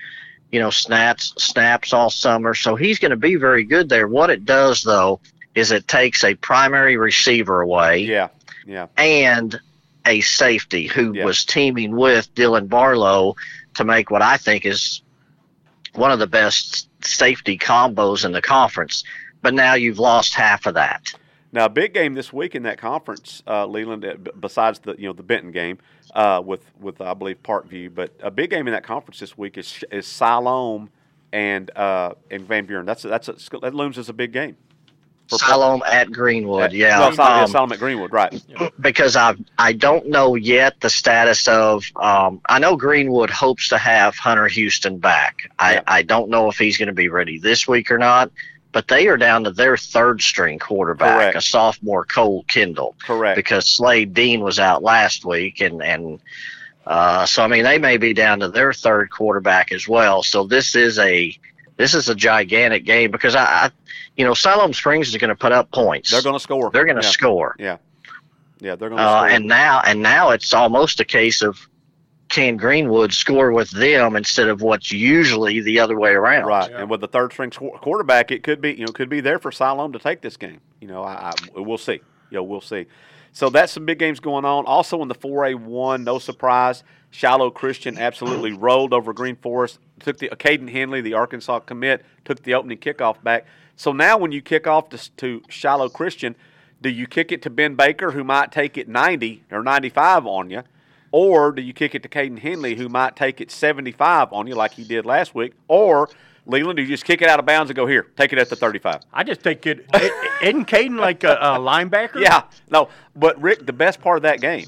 [0.50, 4.08] you know, snaps snaps all summer, so he's going to be very good there.
[4.08, 5.20] What it does though
[5.54, 8.28] is it takes a primary receiver away Yeah,
[8.66, 9.60] yeah, and
[10.06, 11.24] a safety who Yeah.
[11.24, 13.36] was teaming with Dylan Barlow
[13.74, 15.02] to make what I think is
[15.94, 19.04] one of the best safety combos in the conference.
[19.42, 21.12] But now you've lost half of that.
[21.52, 24.04] Now, big game this week in that conference, uh, Leland.
[24.04, 25.78] uh, Besides the you know the Benton game
[26.14, 29.58] uh, with with I believe Parkview, but a big game in that conference this week
[29.58, 30.90] is is Siloam
[31.32, 32.86] and uh, and Van Buren.
[32.86, 33.32] That's that's a,
[33.62, 34.56] that looms as a big game.
[35.30, 36.98] For Siloam at Greenwood, at- yeah.
[36.98, 38.42] well, Siloam, yeah, Um, at Greenwood, right?
[38.80, 43.78] because I I don't know yet the status of um, I know Greenwood hopes to
[43.78, 45.50] have Hunter Houston back.
[45.58, 45.82] I, Yeah.
[45.86, 48.30] I don't know if he's going to be ready this week or not,
[48.72, 51.36] but they are down to their third string quarterback, Correct.
[51.36, 53.36] a sophomore Cole Kendall, Correct.
[53.36, 56.20] because Slade Dean was out last week, and and
[56.86, 60.22] uh, so I mean they may be down to their third quarterback as well.
[60.24, 61.36] So this is a
[61.80, 63.70] this is a gigantic game because I, I
[64.16, 66.10] you know Siloam Springs is going to put up points.
[66.10, 66.70] They're going to score.
[66.70, 67.10] They're going to yeah.
[67.10, 67.56] score.
[67.58, 67.76] Yeah,
[68.60, 69.28] yeah, they're going to Uh, score.
[69.28, 71.58] and now and now it's almost a case of
[72.28, 76.46] can Greenwood score with them instead of what's usually the other way around.
[76.46, 76.82] Right, Yeah.
[76.82, 79.38] and with the third string squ- quarterback, it could be you know could be there
[79.38, 80.60] for Siloam to take this game.
[80.80, 82.00] You know, I, I we'll see.
[82.30, 82.86] You know, we'll see.
[83.32, 84.64] So that's some big games going on.
[84.66, 89.78] Also in the 4A one, no surprise, Shiloh Christian absolutely rolled over Green Forest.
[89.98, 93.46] Took the Caden Henley, the Arkansas commit, took the opening kickoff back.
[93.76, 96.36] So now when you kick off to, to Shiloh Christian,
[96.80, 100.50] do you kick it to Ben Baker, who might take it 90 or 95 on
[100.50, 100.62] you?
[101.12, 104.54] Or do you kick it to Caden Henley, who might take it 75 on you
[104.54, 105.54] like he did last week?
[105.66, 106.08] Or,
[106.46, 108.48] Leland, do you just kick it out of bounds and go, here, take it at
[108.48, 109.00] the 35?
[109.12, 109.86] I just think it.
[110.40, 112.14] Isn't Caden like a, a linebacker?
[112.20, 114.66] Yeah, no, but Rick, the best part of that game,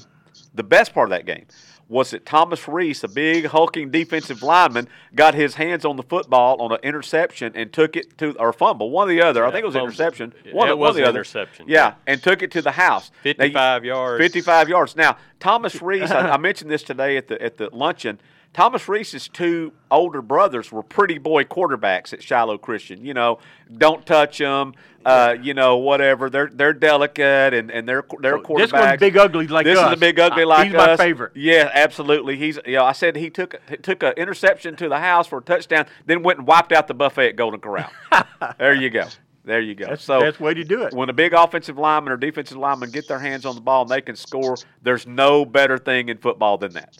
[0.53, 1.45] the best part of that game
[1.93, 6.59] was that Thomas Reese, a big hulking defensive lineman, got his hands on the football
[6.61, 9.45] on an interception and took it to or fumble, one or the other.
[9.45, 9.87] I think it was fumble.
[9.89, 10.33] interception.
[10.43, 11.93] Yeah, One, it was or the interception, Yeah, yeah.
[12.07, 13.11] and took it to the house.
[13.23, 14.21] Now, 55 yards.
[14.23, 14.95] 55 yards.
[14.95, 18.19] Now, Thomas Reese, I, I mentioned this today at the at the luncheon.
[18.53, 23.03] Thomas Reese's two older brothers were pretty boy quarterbacks at Shiloh Christian.
[23.03, 23.39] You know,
[23.77, 24.75] don't touch them.
[25.05, 26.29] Uh, you know, whatever.
[26.29, 28.57] They're they're delicate and and they're they're quarterbacks.
[28.57, 29.87] This one's big ugly like this us.
[29.87, 30.99] is a big ugly like He's my us.
[30.99, 31.35] favorite.
[31.35, 32.37] Yeah, absolutely.
[32.37, 32.83] He's yeah.
[32.83, 36.39] I said he took took an interception to the house for a touchdown, then went
[36.39, 37.91] and wiped out the buffet at Golden Corral.
[38.59, 39.07] there you go.
[39.45, 39.87] There you go.
[39.87, 40.93] That's so the best way to do it.
[40.93, 43.91] when a big offensive lineman or defensive lineman get their hands on the ball and
[43.91, 46.97] they can score, there's no better thing in football than that.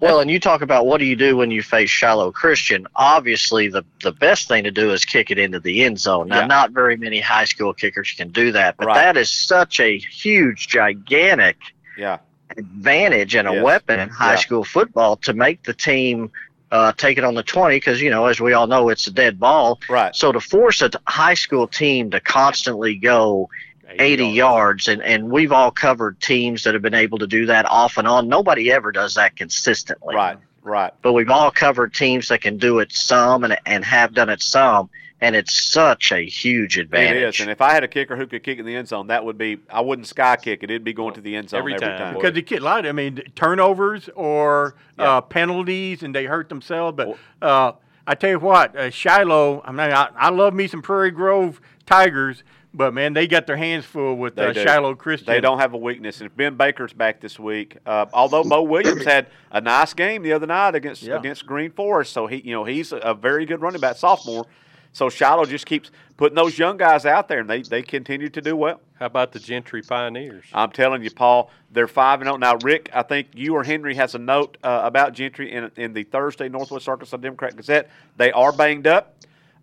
[0.00, 2.86] Well, and you talk about what do you do when you face Shiloh Christian?
[2.96, 6.28] Obviously, the the best thing to do is kick it into the end zone.
[6.28, 6.46] Now, Yeah.
[6.46, 8.94] not very many high school kickers can do that, but Right.
[8.94, 11.58] that is such a huge, gigantic
[11.98, 12.18] Yeah.
[12.56, 13.62] advantage and a Yes.
[13.62, 14.38] weapon in high Yeah.
[14.38, 16.30] school football to make the team
[16.72, 19.10] uh, take it on the 20 because, you know, as we all know, it's a
[19.10, 19.80] dead ball.
[19.88, 20.14] Right.
[20.14, 23.50] So to force a high school team to constantly go
[23.98, 24.88] 80 yards.
[24.88, 28.06] and, and we've all covered teams that have been able to do that off and
[28.06, 28.28] on.
[28.28, 30.14] Nobody ever does that consistently.
[30.14, 30.92] Right, right.
[31.02, 34.42] But we've all covered teams that can do it some and, and have done it
[34.42, 34.90] some.
[35.22, 37.16] And it's such a huge advantage.
[37.22, 37.40] It is.
[37.40, 39.36] And if I had a kicker who could kick in the end zone, that would
[39.36, 40.70] be, I wouldn't sky kick it.
[40.70, 42.06] It'd be going to the end zone every, Every every time.
[42.06, 42.14] time.
[42.14, 42.86] because the kid, a lot.
[42.86, 45.16] I mean, turnovers or Yeah.
[45.18, 46.96] uh, penalties, and they hurt themselves.
[46.96, 47.72] But uh,
[48.06, 49.60] I tell you what, uh, Shiloh.
[49.66, 52.42] I mean, I, I love me some Prairie Grove Tigers,
[52.72, 54.52] but man, they got their hands full with uh.
[54.52, 55.26] Shiloh Christian.
[55.32, 56.20] They don't have a weakness.
[56.20, 60.22] And if Ben Baker's back this week, uh, although Mo Williams had a nice game
[60.22, 61.18] the other night against Yeah.
[61.18, 64.46] against Green Forest, so he you know he's a, a very good running back sophomore.
[64.92, 68.40] So Shiloh just keeps putting those young guys out there, and they, they continue to
[68.40, 68.80] do well.
[68.98, 70.46] How about the Gentry Pioneers?
[70.52, 72.56] I'm telling you, Paul, they're five and zero now.
[72.62, 76.02] Rick, I think you or Henry has a note uh, about Gentry in in the
[76.04, 77.88] Thursday Northwest Arkansas Democrat Gazette.
[78.16, 79.14] They are banged up.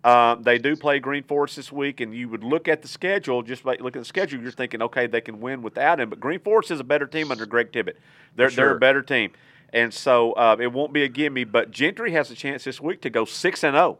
[0.04, 3.42] Um, they do play Green Forest this week, and you would look at the schedule.
[3.42, 6.08] Just by looking at the schedule, you're thinking, okay, they can win without him.
[6.08, 7.94] But Green Forest is a better team under Greg Tibbett.
[8.36, 9.32] They're they're a better team,
[9.72, 11.44] and so uh, it won't be a gimme.
[11.44, 13.98] But Gentry has a chance this week to go six and zero.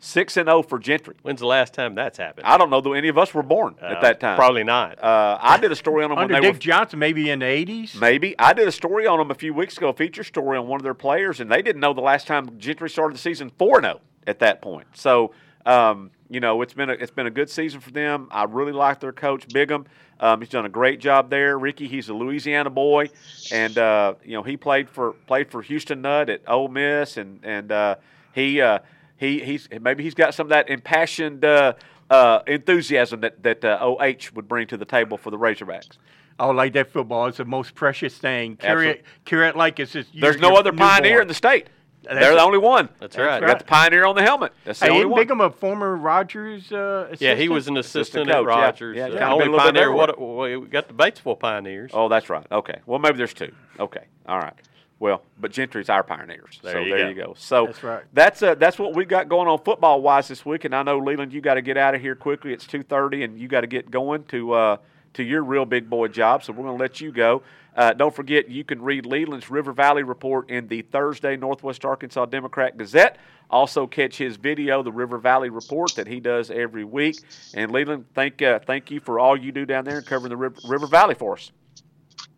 [0.00, 1.16] Six and zero for Gentry.
[1.22, 2.46] When's the last time that's happened?
[2.46, 4.36] I don't know that any of us were born at Uh, that time.
[4.36, 5.02] Probably not.
[5.02, 7.40] Uh, I did a story on them under when they Dick were Johnson, maybe in
[7.40, 7.96] the eighties.
[8.00, 10.68] Maybe I did a story on them a few weeks ago, a feature story on
[10.68, 13.50] one of their players, and they didn't know the last time Gentry started the season
[13.58, 14.86] four zero at that point.
[14.94, 15.32] So
[15.66, 18.28] um, you know it's been a, it's been a good season for them.
[18.30, 19.86] I really like their coach Bigham.
[20.20, 21.58] Um, he's done a great job there.
[21.58, 23.10] Ricky, he's a Louisiana boy,
[23.50, 27.40] and uh, you know he played for played for Houston Nutt at Ole Miss, and
[27.42, 27.96] and uh,
[28.32, 28.80] he uh,
[29.16, 31.44] he he's maybe he's got some of that impassioned.
[31.44, 31.72] Uh,
[32.10, 35.98] uh, enthusiasm that that uh, OH would bring to the table for the Razorbacks.
[36.40, 37.26] Oh, like that football.
[37.26, 38.56] It's the most precious thing.
[38.56, 40.08] Carry it, carry it like it's just.
[40.18, 41.68] There's no other pioneer in the state.
[42.04, 42.88] That's They're the only one.
[43.00, 43.40] That's right.
[43.40, 44.52] They got the pioneer on the helmet.
[44.64, 45.26] That's the Hey, only isn't one.
[45.26, 47.20] Bigham a former Rogers uh, assistant?
[47.20, 48.62] yeah, he was an Assistant assistant at coach, yeah.
[48.62, 48.96] Rogers.
[48.96, 49.12] Yeah, yeah.
[49.12, 49.92] the Been only pioneer.
[49.92, 51.90] What, well, we got the Batesville Pioneers.
[51.92, 52.46] Oh, that's right.
[52.50, 52.78] Okay.
[52.86, 53.52] Well, maybe there's two.
[53.78, 54.04] Okay.
[54.26, 54.54] All right.
[55.00, 56.58] Well, but Gentry's our pioneers.
[56.62, 57.08] There so you there go.
[57.08, 57.34] you go.
[57.36, 58.04] So That's right.
[58.12, 60.64] That's uh, that's what we got going on football wise this week.
[60.64, 62.52] And I know Leland, you got to get out of here quickly.
[62.52, 64.76] It's two thirty, and you got to get going to uh,
[65.14, 66.42] to your real big boy job.
[66.42, 67.42] So we're going to let you go.
[67.78, 72.26] Uh, don't forget, you can read Leland's River Valley report in the Thursday Northwest Arkansas
[72.26, 73.18] Democrat Gazette.
[73.50, 77.20] Also, catch his video, the River Valley report that he does every week.
[77.54, 80.36] And Leland, thank uh, thank you for all you do down there and covering the
[80.36, 81.52] River, River Valley for us.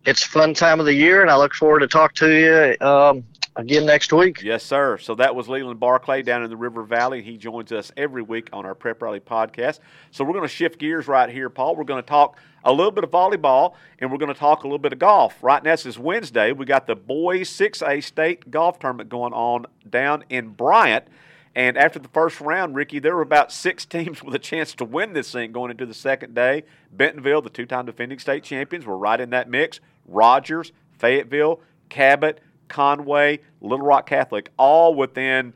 [0.05, 2.87] It's a fun time of the year, and I look forward to talk to you
[2.87, 3.25] um,
[3.57, 4.43] again next week.
[4.43, 4.99] Yes, sir.
[4.99, 7.23] So that was Leland Barclay down in the River Valley.
[7.23, 9.81] He joins us every week on our Prep Rally podcast.
[10.11, 11.77] So we're going to shift gears right here, Paul.
[11.77, 14.67] We're going to talk a little bit of volleyball and we're going to talk a
[14.67, 15.37] little bit of golf.
[15.43, 16.53] Right now, this is Wednesday.
[16.53, 21.07] We got the boys 6A state golf tournament going on down in Bryant.
[21.55, 24.85] And after the first round, Ricky, there were about six teams with a chance to
[24.85, 26.65] win this thing going into the second day.
[26.93, 29.81] Bentonville, the two time defending state champions, were right in that mix.
[30.07, 35.53] Rogers, Fayetteville, Cabot, Conway, Little Rock Catholic, all within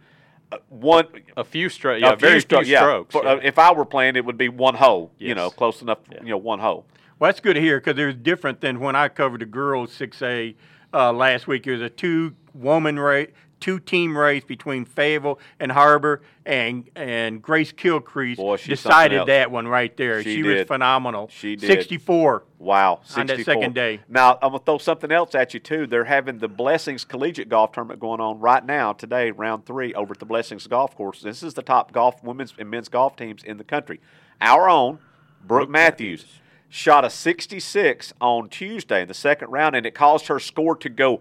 [0.53, 1.07] uh, one.
[1.38, 1.98] A few strokes.
[2.03, 2.81] a Yeah, very stro- few yeah.
[2.81, 3.12] strokes.
[3.12, 3.31] For- yeah.
[3.33, 5.11] uh, if I were playing, it would be one hole.
[5.18, 5.98] You know, close enough.
[6.22, 6.85] You know, one hole.
[7.18, 9.96] Well, that's good to hear because it was different than when I covered the girls
[9.96, 10.55] 6A
[10.92, 11.66] uh, last week.
[11.66, 17.40] It was a two woman race, two team race between Fayetteville and Har-Ber, and and
[17.40, 20.23] Grace Kilcrease Boy, decided that one right there.
[20.23, 20.59] She She, did.
[20.59, 21.29] was phenomenal.
[21.29, 21.67] She did.
[21.67, 22.45] 64.
[22.59, 24.01] Wow, On that second day.
[24.09, 25.87] Now I'm gonna throw something else at you too.
[25.87, 30.12] They're having the Blessings Collegiate Golf Tournament going on right now today, round three, over
[30.12, 31.21] at the Blessings Golf Course.
[31.21, 34.01] This is the top golf women's and men's golf teams in the country.
[34.40, 34.99] Our own
[35.47, 36.25] Brooke, Matthews,
[36.69, 40.88] shot a 66 on Tuesday in the second round, and it caused her score to
[40.88, 41.21] go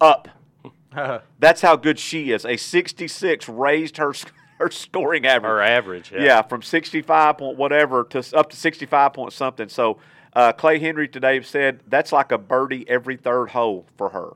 [0.00, 0.28] up.
[1.38, 2.44] That's how good she is.
[2.44, 4.12] A 66 raised her
[4.58, 5.50] her scoring average.
[5.50, 6.12] Her average.
[6.12, 6.22] Yeah.
[6.22, 9.68] Yeah, from 65 point whatever to up to 65 point something.
[9.68, 9.98] So
[10.34, 14.34] uh, Clay Henry today said that's like a birdie every third hole for her.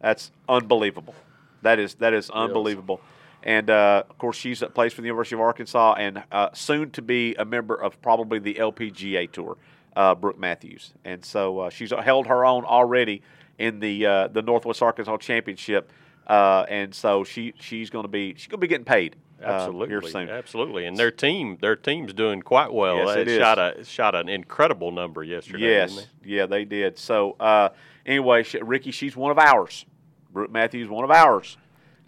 [0.00, 1.14] That's unbelievable.
[1.62, 3.00] That is that is unbelievable.
[3.42, 6.90] And uh, of course, she's at plays for the University of Arkansas and uh, soon
[6.92, 9.58] to be a member of probably the LPGA Tour,
[9.94, 10.94] uh, Brooke Matthews.
[11.04, 13.22] And so uh, she's held her own already
[13.58, 15.90] in the uh, the Northwest Arkansas Championship.
[16.26, 19.46] Uh, and so she she's going to be she's going to be getting paid uh,
[19.46, 20.28] Absolutely, here soon.
[20.30, 22.96] absolutely, and their team, their team's doing quite well.
[22.96, 23.38] Yes, they it is.
[23.38, 25.70] shot a shot an incredible number yesterday.
[25.70, 26.96] Yes, didn't yeah, they did.
[26.98, 27.70] So uh,
[28.06, 29.84] anyway, she, Ricky, she's one of ours.
[30.32, 31.58] Brooke Matthews, one of ours,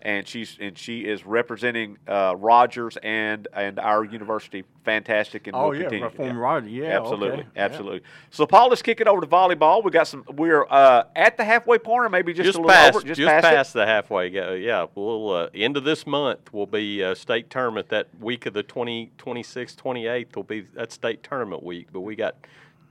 [0.03, 4.65] and she's and she is representing uh, Rogers and and our university.
[4.85, 6.05] Fantastic, and Oh will yeah, continue.
[6.05, 6.69] reform Roger.
[6.69, 7.49] Yeah, absolutely, okay.
[7.57, 7.65] Yeah.
[7.65, 8.03] absolutely.
[8.31, 9.83] So, Paul, let's kick it over to volleyball.
[9.83, 10.25] We got some.
[10.29, 13.07] We're uh, at the halfway point, or maybe just, just a little past, over.
[13.07, 14.29] just, past, past, the halfway.
[14.29, 17.89] Yeah, we'll uh, end of this month will be uh, state tournament.
[17.89, 21.89] That week of the 20, 26th, 28th will be that state tournament week.
[21.93, 22.37] But we got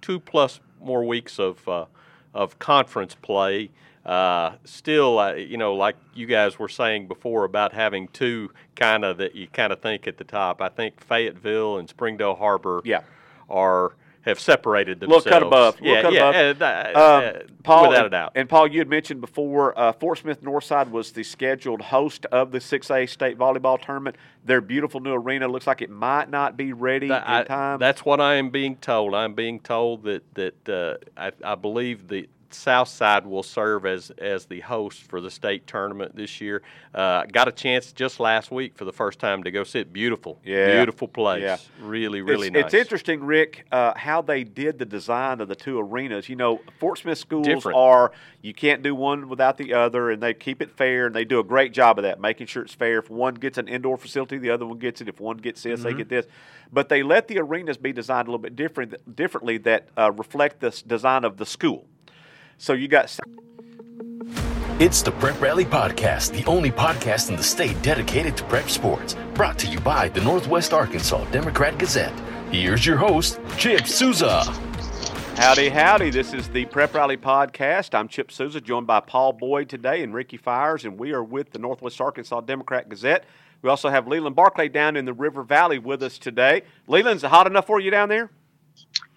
[0.02, 1.86] two plus more weeks of uh,
[2.34, 3.72] of conference play.
[4.06, 9.04] Uh, still, uh, you know, like you guys were saying before about having two kind
[9.04, 10.62] of that you kind of think at the top.
[10.62, 13.02] I think Fayetteville and Springdale Har-Ber Yeah.
[13.50, 15.26] are have separated themselves.
[15.26, 16.62] Little cut above, Yeah, cut yeah, above.
[16.62, 18.32] uh, uh, Um, Paul, without and, a doubt.
[18.34, 22.52] And Paul, you had mentioned before, uh, Fort Smith Northside was the scheduled host of
[22.52, 24.16] the 6A state volleyball tournament.
[24.44, 27.78] Their beautiful new arena looks like it might not be ready That- in I- time.
[27.78, 29.14] That's what I am being told.
[29.14, 34.10] I'm being told that that uh, I, I believe the South Side will serve as
[34.18, 36.62] as the host for the state tournament this year.
[36.94, 39.92] Uh, got a chance just last week for the first time to go sit.
[39.94, 40.76] Beautiful, Yeah.
[40.78, 41.42] beautiful place.
[41.44, 41.58] Yeah.
[41.82, 42.66] Really, really it's, nice.
[42.66, 46.30] it's interesting, Rick, uh, how they did the design of the two arenas.
[46.30, 47.78] You know, Fort Smith schools Different.
[47.78, 51.26] are you can't do one without the other, and they keep it fair, and they
[51.26, 53.00] do a great job of that, making sure it's fair.
[53.00, 55.10] If one gets an indoor facility, the other one gets it.
[55.10, 55.90] If one gets this, Mm-hmm.
[55.90, 56.26] they get this.
[56.72, 60.60] But they let the arenas be designed a little bit different, differently that uh, reflect
[60.62, 61.86] the design of the school.
[62.58, 63.16] So you got
[64.80, 69.16] It's the Prep Rally Podcast, the only podcast in the state dedicated to prep sports.
[69.34, 72.18] Brought to you by the Northwest Arkansas Democrat Gazette.
[72.52, 74.42] Here's your host, Chip Souza.
[75.36, 76.12] Howdy, howdy.
[76.12, 77.94] This is the Prep Rally Podcast.
[77.94, 81.52] I'm Chip Souza, joined by Paul Boyd today and Ricky Fires, and we are with
[81.52, 83.26] the Northwest Arkansas Democrat Gazette.
[83.62, 86.64] We also have Leland Barclay down in the River Valley with us today.
[86.88, 88.30] Leland's it hot enough for you down there?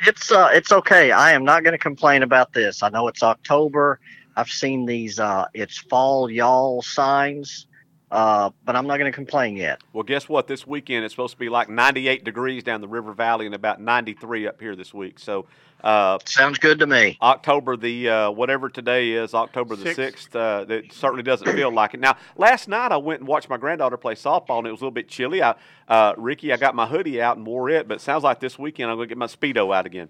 [0.01, 1.13] It's uh, it's okay.
[1.13, 2.83] I am not going to complain about this.
[2.83, 4.01] I know it's October.
[4.37, 7.67] I've seen these uh, it's fall y'all signs,
[8.11, 9.81] uh, but I'm not going to complain yet.
[9.93, 10.47] Well, guess what?
[10.47, 13.81] This weekend it's supposed to be like 98 degrees down the River Valley and about
[13.81, 15.19] 93 up here this week.
[15.19, 15.47] So,
[15.85, 17.17] uh, Sounds good to me.
[17.23, 19.97] October the uh, whatever today is, October the Sixth.
[19.97, 20.37] sixth.
[20.37, 22.01] Uh, it certainly doesn't feel like it.
[22.01, 24.85] Now, last night I went and watched my granddaughter play softball, and it was a
[24.85, 25.43] little bit chilly.
[25.43, 25.55] I,
[25.87, 28.59] uh, Ricky, I got my hoodie out and wore it, but it sounds like this
[28.59, 30.09] weekend I'm going to get my speedo out again.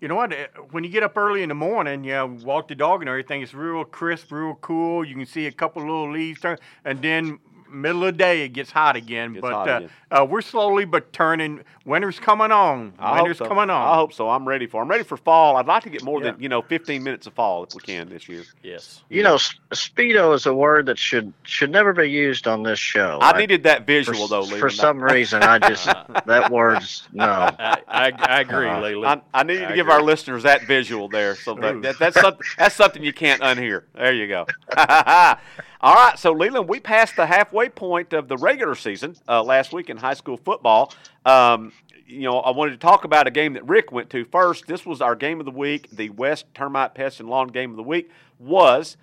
[0.00, 0.32] You know what?
[0.32, 3.08] uh, When you get up early in the morning, you know, walk the dog and
[3.08, 5.04] everything, it's real crisp, real cool.
[5.04, 7.38] You can see a couple little leaves turn, and then
[7.70, 9.32] middle of the day it gets hot again.
[9.34, 9.90] Gets but hot uh, again.
[10.10, 11.62] Uh, we're slowly but turning.
[11.84, 12.92] Winter's coming on.
[12.98, 13.46] I hope Winter's so.
[13.46, 13.88] coming on.
[13.88, 14.28] I hope so.
[14.30, 14.80] I'm ready for.
[14.82, 15.56] I'm ready for fall.
[15.56, 16.32] I'd like to get more Yeah.
[16.32, 18.42] than you know 15 minutes of fall if we can this year.
[18.62, 19.02] yes.
[19.08, 22.78] You know, s- speedo is a word that should should never be used on this
[22.78, 23.18] show.
[23.20, 24.72] I needed that for, visual though, for Leland.
[24.72, 25.42] some reason.
[25.42, 25.86] I just
[26.26, 27.24] that word's no.
[27.24, 29.22] I, I, I agree, Uh, Leland.
[29.34, 29.94] I, I needed to I give agree.
[29.94, 31.34] our listeners that visual there.
[31.36, 33.82] So that, that, that's something that's something you can't unhear.
[33.94, 34.46] There you go.
[35.82, 39.72] All right, so Leland, we passed the halfway point of the regular season uh, last
[39.72, 40.92] week in high school football.
[41.24, 41.72] Um,
[42.06, 44.66] you know, I wanted to talk about a game that Rick went to first.
[44.66, 45.88] This was our game of the week.
[45.90, 48.96] The West Termite Pest and Lawn game of the week was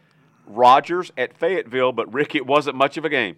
[0.48, 3.36] Rogers at Fayetteville, but Rick, it wasn't much of a game.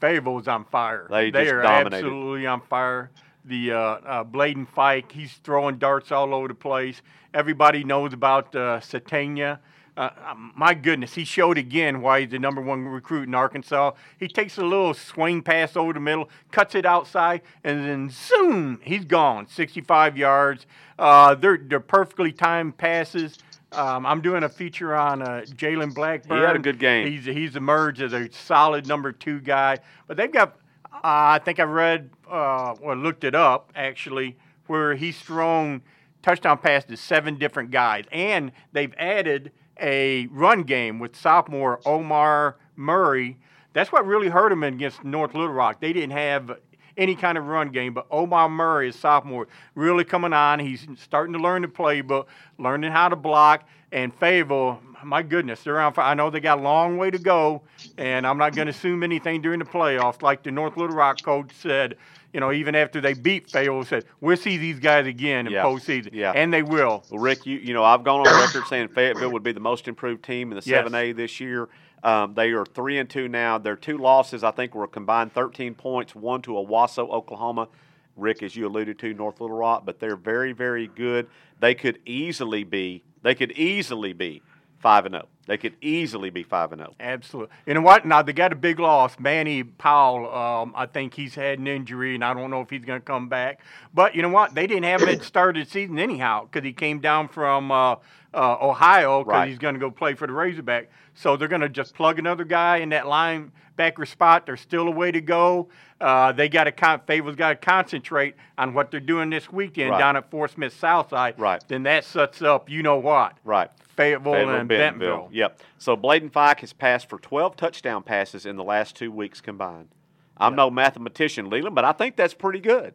[0.00, 1.06] Fayetteville Fayetteville's on fire.
[1.10, 2.06] They just are dominated.
[2.06, 3.10] absolutely on fire.
[3.44, 7.02] The uh, uh, Bladen Fike, he's throwing darts all over the place.
[7.34, 9.58] Everybody knows about uh, Sategna.
[9.96, 13.92] Uh, um, my goodness, he showed again why he's the number one recruit in Arkansas.
[14.18, 18.80] He takes a little swing pass over the middle, cuts it outside, and then zoom,
[18.82, 19.46] he's gone.
[19.46, 20.66] 65 yards.
[20.98, 23.38] Uh, they're, they're perfectly timed passes.
[23.72, 26.38] Um, I'm doing a feature on uh, Jalen Blackburn.
[26.38, 27.06] He had a good game.
[27.06, 29.78] He's he's emerged as a solid number two guy.
[30.08, 30.56] But they've got,
[30.92, 35.82] uh, I think I read uh, or looked it up actually, where he's thrown
[36.22, 42.56] touchdown passes to seven different guys, and they've added a run game with sophomore Omar
[42.76, 43.36] Murray.
[43.72, 45.80] That's what really hurt him against North Little Rock.
[45.80, 46.58] They didn't have
[46.96, 50.58] any kind of run game, but Omar Murray is sophomore, really coming on.
[50.58, 52.26] He's starting to learn the playbook,
[52.58, 53.66] learning how to block.
[53.92, 56.04] And Fayetteville, my goodness, they're fire.
[56.06, 57.62] I know they got a long way to go,
[57.98, 60.22] and I'm not going to assume anything during the playoffs.
[60.22, 61.96] Like the North Little Rock coach said,
[62.32, 65.64] you know, even after they beat Fayetteville, said we'll see these guys again in Yeah.
[65.64, 66.32] postseason, Yeah.
[66.34, 67.02] and they will.
[67.10, 69.88] Well, Rick, you, you know, I've gone on record saying Fayetteville would be the most
[69.88, 70.84] improved team in the Yes.
[70.86, 71.68] 7A this year.
[72.02, 73.58] Um, they are three and two now.
[73.58, 76.14] Their two losses, I think, were a combined 13 points.
[76.14, 77.68] One to Owasso, Oklahoma.
[78.16, 81.26] Rick, as you alluded to, North Little Rock, but they're very, very good.
[81.58, 83.02] They could easily be.
[83.22, 84.42] They could easily be
[84.80, 85.18] five and oh.
[85.18, 85.28] zero.
[85.46, 86.84] They could easily be five and oh.
[86.84, 86.94] zero.
[87.00, 87.54] Absolutely.
[87.66, 88.04] You know what?
[88.06, 89.18] Now they got a big loss.
[89.18, 90.32] Manny Powell.
[90.34, 93.04] Um, I think he's had an injury, and I don't know if he's going to
[93.04, 93.60] come back.
[93.94, 94.54] But you know what?
[94.54, 97.28] They didn't have him at the start of the season anyhow because he came down
[97.28, 97.96] from uh,
[98.34, 99.48] uh, Ohio because Right.
[99.48, 100.90] he's going to go play for the Razorback.
[101.14, 104.46] So they're going to just plug another guy in that linebacker spot.
[104.46, 105.68] There's still a way to go.
[106.00, 109.90] Uh, they got to con- Fable's got to concentrate on what they're doing this weekend
[109.90, 109.98] Right.
[109.98, 111.38] down at Fort Smith Southside.
[111.38, 111.62] Right.
[111.68, 113.36] Then that sets up, you know what?
[113.44, 113.70] Right.
[114.00, 115.28] Fayetteville, Fayetteville, and Bentonville.
[115.32, 115.60] Yep.
[115.78, 119.88] So Bladen Fike has passed for 12 touchdown passes in the last two weeks combined.
[120.36, 122.94] I'm no mathematician, Leland, but I think that's pretty good.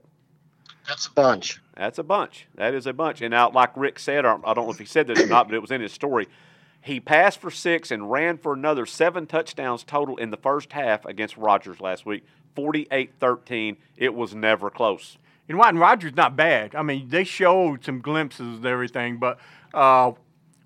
[0.88, 1.62] That's a bunch.
[1.76, 2.48] That's a bunch.
[2.56, 3.22] That is a bunch.
[3.22, 5.48] And now, like Rick said, or I don't know if he said this or not,
[5.48, 6.28] but it was in his story.
[6.82, 11.06] He passed for six and ran for another seven touchdowns total in the first half
[11.06, 12.24] against Rogers last week.
[12.56, 13.78] 48 13.
[13.98, 15.18] It was never close.
[15.48, 15.70] You know what?
[15.70, 16.74] And Rogers not bad.
[16.74, 19.40] I mean, they showed some glimpses of everything, but
[19.74, 20.14] uh,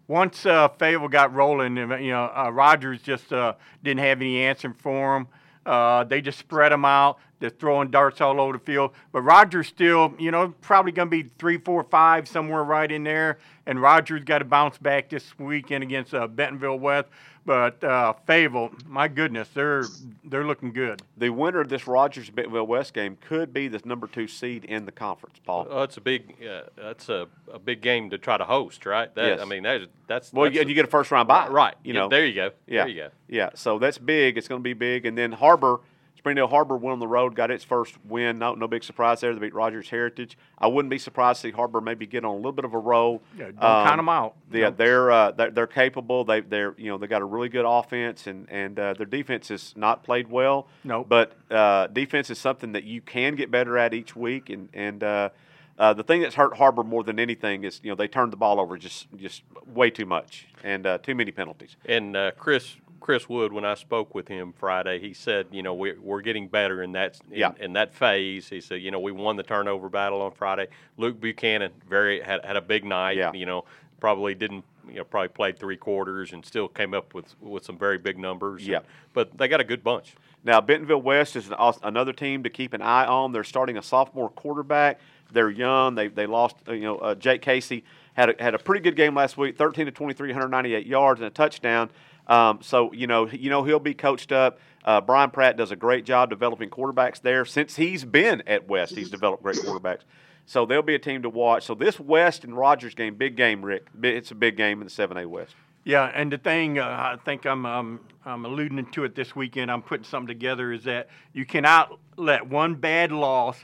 [0.10, 3.54] once uh, Fayetteville got rolling, you know, uh, Rogers just uh,
[3.84, 5.28] didn't have any answer for him.
[5.66, 7.20] Uh, they just spread them out.
[7.40, 8.92] They're throwing darts all over the field.
[9.12, 13.04] But Rogers still, you know, probably going to be three, four, five, somewhere right in
[13.04, 13.38] there.
[13.68, 17.08] And Rogers got to bounce back this weekend against uh, Bentonville West.
[17.50, 19.86] But uh, Fayetteville, my goodness, they're
[20.24, 21.02] they're looking good.
[21.18, 24.86] The winner of this Rogers Bentonville West game could be the number two seed in
[24.86, 25.66] the conference, Paul.
[25.68, 26.36] Oh, it's a big.
[26.48, 29.12] Uh, that's a, a big game to try to host, right?
[29.16, 29.40] That, Yes.
[29.42, 31.48] I mean, that is, that's well, that's you, you get a first round bye.
[31.48, 31.74] right.
[31.84, 32.52] You Yeah, know, there you go.
[32.68, 32.84] Yeah.
[32.84, 33.10] There you go.
[33.28, 34.38] Yeah, so that's big.
[34.38, 35.08] It's going to be big.
[35.08, 35.80] And then Har-Ber,
[36.20, 38.38] Springdale Har-Ber went on the road, got its first win.
[38.40, 39.34] No, no big surprise there.
[39.34, 40.38] They beat Rogers Heritage.
[40.58, 42.78] I wouldn't be surprised to see Har-Ber maybe get on a little bit of a
[42.78, 43.22] roll.
[43.38, 44.36] Yeah, don't count 'em out.
[44.52, 44.72] Yeah, No.
[44.72, 46.26] they're, uh, they're they're capable.
[46.26, 49.48] They they're you know they got a really good offense and and uh, their defense
[49.48, 50.68] has not played well.
[50.84, 51.08] Nope.
[51.08, 54.50] But uh, defense is something that you can get better at each week.
[54.50, 55.30] And and uh,
[55.78, 58.38] uh, the thing that's hurt Har-Ber more than anything is you know they turned the
[58.38, 61.78] ball over just just way too much and uh, too many penalties.
[61.86, 65.74] And uh, Chris Chris Wood, when I spoke with him Friday, he said, you know,
[65.74, 67.52] we're, we're getting better in that in, Yeah.
[67.60, 68.50] in that phase.
[68.50, 70.68] He said, you know, we won the turnover battle on Friday.
[70.98, 73.18] Luke Buchanan very had, had a big night.
[73.18, 73.32] Yeah.
[73.34, 73.66] You know,
[74.00, 74.66] probably didn't.
[74.88, 78.18] You know, probably played three quarters and still came up with with some very big
[78.18, 78.66] numbers.
[78.68, 78.80] Yeah.
[79.14, 80.16] but they got a good bunch.
[80.44, 83.32] Now, Bentonville West is an, another team to keep an eye on.
[83.32, 85.00] They're starting a sophomore quarterback.
[85.32, 85.94] They're young.
[85.94, 86.56] They they lost.
[86.68, 87.84] uh, You know, uh, Jake Casey
[88.14, 89.58] had a, had a pretty good game last week.
[89.58, 91.92] 13 to 23, 198 yards and a touchdown.
[92.30, 94.60] Um, so you know, you know he'll be coached up.
[94.86, 97.44] Uh, Brian Pratt does a great job developing quarterbacks there.
[97.44, 100.02] Since he's been at West, he's developed great quarterbacks.
[100.46, 101.66] So they'll be a team to watch.
[101.66, 103.88] So this West and Rogers game, big game, Rick.
[104.02, 105.54] It's a big game in the 7A West.
[105.84, 109.72] Yeah, and the thing uh, I think I'm um, I'm alluding to it this weekend.
[109.72, 113.64] I'm putting something together is that you cannot let one bad loss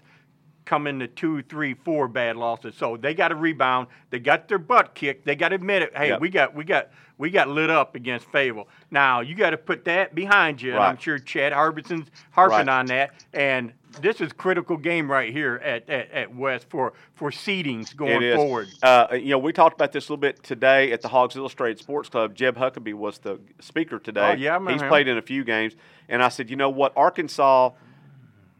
[0.66, 2.76] come into two, three, four bad losses.
[2.76, 3.88] So they got to rebound.
[4.09, 5.26] They got their butt kicked.
[5.26, 5.95] They got to admit it.
[5.95, 6.22] Hey, Yep.
[6.22, 8.68] we got we got we got lit up against Fable.
[8.91, 10.74] Now you got to put that behind you.
[10.74, 12.70] And I'm sure Chad Harbison's harping Right.
[12.70, 13.11] on that.
[13.34, 18.11] And this is critical game right here at, at, at West for for seedings going
[18.11, 18.36] It is.
[18.36, 18.68] forward.
[18.84, 21.80] Uh, you know, we talked about this a little bit today at the Hogs Illustrated
[21.80, 22.36] Sports Club.
[22.36, 24.32] Jeb Huckabee was the speaker today.
[24.32, 24.89] Oh, yeah, I He's him.
[24.89, 25.76] played in a few games.
[26.09, 26.91] And I said, you know what?
[26.97, 27.70] Arkansas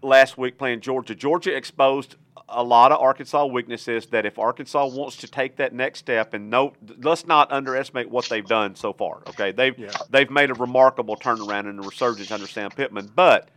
[0.06, 2.16] last week playing Georgia, Georgia exposed
[2.48, 6.50] a lot of Arkansas weaknesses that if Arkansas wants to take that next step and
[6.50, 9.24] no let's not underestimate what they've done so far.
[9.30, 9.52] Okay.
[9.52, 9.92] They've Yeah.
[10.10, 13.12] they've made a remarkable turnaround and a resurgence under Sam Pittman.
[13.16, 13.50] But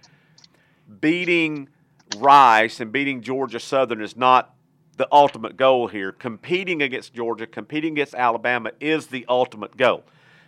[1.01, 1.69] beating
[2.17, 4.55] Rice and beating Georgia Southern is not
[4.97, 6.11] the ultimate goal here.
[6.11, 10.05] Competing against Georgia, competing against Alabama is the ultimate goal.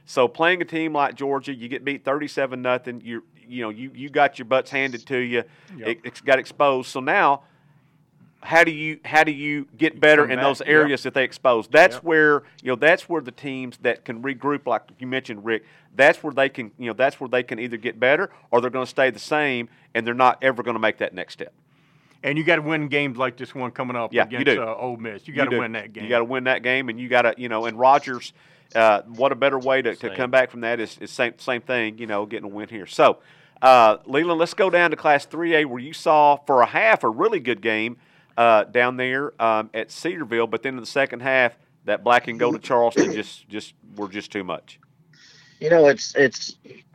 [0.07, 3.03] So playing a team like Georgia, you get beat thirty-seven nothing.
[3.05, 5.44] You you know you you got your butts handed to you.
[5.76, 5.88] Yep.
[5.88, 6.88] It, it's got exposed.
[6.88, 7.42] So now,
[8.42, 10.68] how do you how do you get better in back, those yep.
[10.68, 11.68] areas that they expose?
[11.68, 12.05] That's Yep.
[12.05, 15.64] where you know that's where the teams that can regroup, like you mentioned, Rick.
[15.94, 18.70] That's where they can you know that's where they can either get better or they're
[18.70, 21.53] going to stay the same, and they're not ever going to make that next step.
[22.22, 24.62] And you got to win games like this one coming up Yeah, you against do.
[24.62, 25.26] Uh, Ole Miss.
[25.26, 26.05] You got to win that game.
[26.05, 28.32] You got to win that game, and you got to, you know, and Rogers.
[28.74, 31.61] Uh, what a better way to, to come back from that is, is same same
[31.61, 32.86] thing, you know, getting a win here.
[32.86, 33.18] So,
[33.62, 37.08] uh, Leland, let's go down to Class 3A where you saw for a half a
[37.08, 37.96] really good game
[38.36, 42.38] uh, down there um, at Cedarville, but then in the second half, that black and
[42.38, 44.78] gold of Charleston just just were just too much.
[45.61, 46.56] You know, it's it's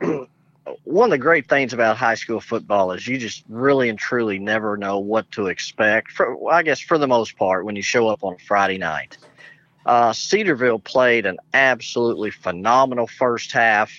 [0.84, 4.38] one of the great things about high school football is you just really and truly
[4.38, 6.12] never know what to expect.
[6.12, 9.18] For I guess for the most part, when you show up on Friday night,
[9.84, 13.92] uh, Cedarville played an absolutely phenomenal first half.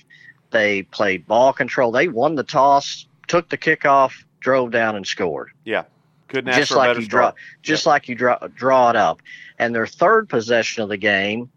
[0.52, 1.92] They played ball control.
[1.92, 5.84] They won the toss, took the kickoff, drove down and scored Yeah,
[6.28, 7.34] couldn't ask just for a like better you draw,
[7.64, 9.22] just like you draw, draw it up.
[9.60, 11.50] And their third possession of the game,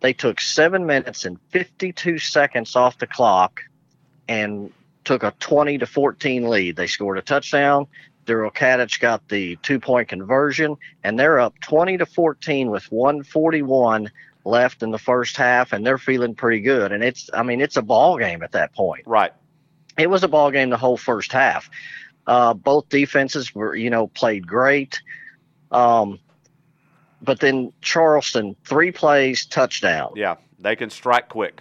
[0.00, 3.60] They took seven minutes and 52 seconds off the clock
[4.28, 4.72] and
[5.04, 6.76] took a 20 to 14 lead.
[6.76, 7.86] They scored a touchdown.
[8.26, 14.10] Daryl Kadich got the two point conversion, and they're up 20 to 14 with 141
[14.44, 16.92] left in the first half, and they're feeling pretty good.
[16.92, 19.06] And it's, I mean, it's a ball game at that point.
[19.06, 19.32] Right.
[19.98, 21.70] It was a ball game the whole first half.
[22.26, 25.02] Uh, both defenses were, you know, played great.
[25.70, 26.18] Um,
[27.20, 30.12] but then Charleston, three plays, touchdown.
[30.16, 30.36] Yeah.
[30.58, 31.60] They can strike quick.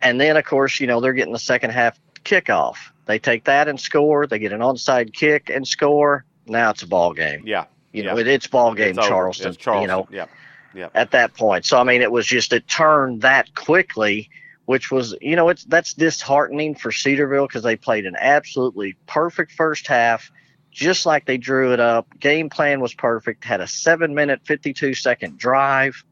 [0.00, 2.76] And then, of course, you know, they're getting the second half kickoff.
[3.06, 4.26] They take that and score.
[4.26, 6.24] They get an onside kick and score.
[6.46, 7.42] Now it's a ball game.
[7.46, 7.64] Yeah.
[7.92, 8.12] You yeah.
[8.12, 9.08] know, it, it's ball game It's.
[9.08, 9.82] Charleston, It's Charleston.
[9.82, 10.26] You know, Yeah.
[10.74, 10.88] Yeah.
[10.94, 11.64] at that point.
[11.64, 14.30] So I mean, it was just it turned that quickly,
[14.66, 19.52] which was you know it's that's disheartening for Cedarville because they played an absolutely perfect
[19.52, 20.30] first half,
[20.70, 22.06] just like they drew it up.
[22.18, 23.44] Game plan was perfect.
[23.44, 26.04] Had a seven minute, fifty two second drive.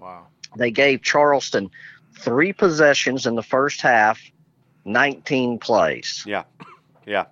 [0.00, 0.28] Wow.
[0.56, 1.70] They gave Charleston
[2.18, 4.20] three possessions in the first half,
[4.84, 6.22] nineteen plays.
[6.26, 6.44] Yeah.
[7.06, 7.24] Yeah.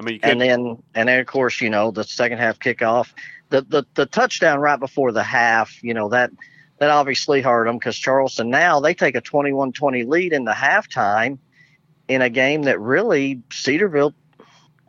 [0.00, 3.12] I mean, and then and then of course you know the second half kickoff
[3.50, 6.30] the the, the touchdown right before the half you know that
[6.78, 11.38] that obviously hurt them because charleston now they take a 21-20 lead in the halftime
[12.08, 14.14] in a game that really cedarville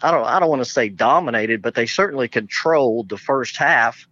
[0.02, 4.08] i don't i don't want to say dominated but they certainly controlled the first half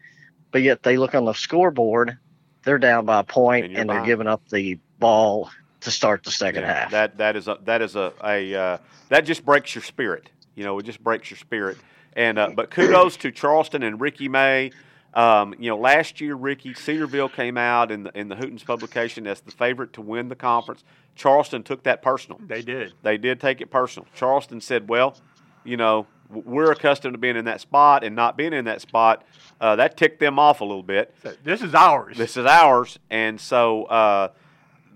[0.52, 2.18] but yet they look on the scoreboard
[2.64, 6.32] they're down by a point And and, they're giving up the ball to start the
[6.32, 8.78] second yeah, half that that is a that is a, a uh,
[9.08, 10.30] that just breaks your spirit.
[10.60, 11.78] You know, it just breaks your spirit.
[12.18, 14.72] And uh, but kudos to Charleston and Ricky May.
[15.14, 19.26] Um, you know, last year Ricky Cedarville came out in the in the Hootens publication
[19.26, 20.84] as the favorite to win the conference.
[21.16, 22.42] Charleston took that personal.
[22.46, 22.94] They did.
[23.04, 24.06] They did take it personal.
[24.14, 25.16] Charleston said, "Well,
[25.64, 29.24] you know, we're accustomed to being in that spot and not being in that spot.
[29.62, 31.16] Uh, that ticked them off a little bit.
[31.24, 32.18] So This is ours.
[32.18, 34.28] This is ours." And so uh,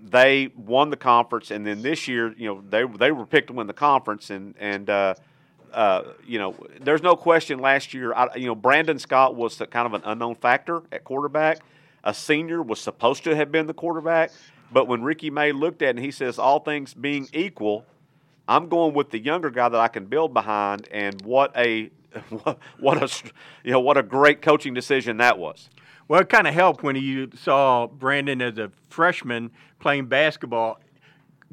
[0.02, 1.50] they won the conference.
[1.50, 4.28] And then this year, you know, they they were picked to win the conference.
[4.28, 5.14] And and uh,
[5.74, 7.58] uh, you know, there's no question.
[7.58, 11.58] Last year, I, you know, Brandon Scott was kind of an unknown factor at quarterback.
[12.04, 14.30] A senior was supposed to have been the quarterback,
[14.72, 17.84] but when Ricky May looked at it, and he says, "All things being equal."
[18.46, 21.90] I'm going with the younger guy that I can build behind, and what a
[22.78, 23.30] what a
[23.64, 25.70] you know what a great coaching decision that was.
[26.06, 29.50] Well, it kind of helped when you saw Brandon as a freshman
[29.80, 30.78] playing basketball,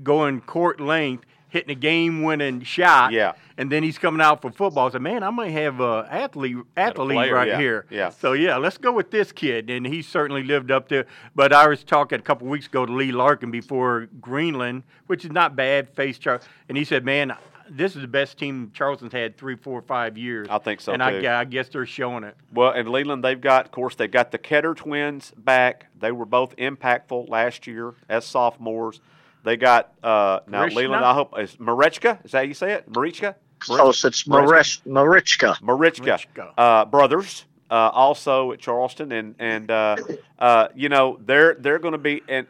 [0.03, 3.11] going court length, hitting a game-winning shot.
[3.11, 3.33] Yeah.
[3.57, 4.87] And then he's coming out for football.
[4.87, 7.85] I said, man, I might have a athlete athlete player, right yeah, here.
[7.91, 8.09] yeah.
[8.09, 11.05] So yeah, let's go with this kid, and he certainly lived up to.
[11.35, 15.31] But I was talking a couple weeks ago to Lee Larkin before Greenland, which is
[15.31, 15.89] not bad.
[15.89, 17.35] Face Char, and he said, man.
[17.73, 20.45] This is the best team Charleston's had three, four, five years.
[20.49, 21.25] I think so, and too.
[21.25, 22.35] I, I guess they're showing it.
[22.53, 25.85] Well, and Leland, they've got, of course, they've got the Ketter twins back.
[25.97, 28.99] They were both impactful last year as sophomores.
[29.43, 30.75] They got uh, now Marishna?
[30.75, 31.05] Leland.
[31.05, 32.23] I hope is Marechka.
[32.25, 32.91] Is that how you say it?
[32.91, 33.35] Marichka.
[33.59, 36.53] close it's Marish, Marichka Marichka, Marichka.
[36.57, 39.95] Uh, brothers, uh, also at Charleston, and and uh,
[40.39, 42.47] uh, you know they're they're going to be and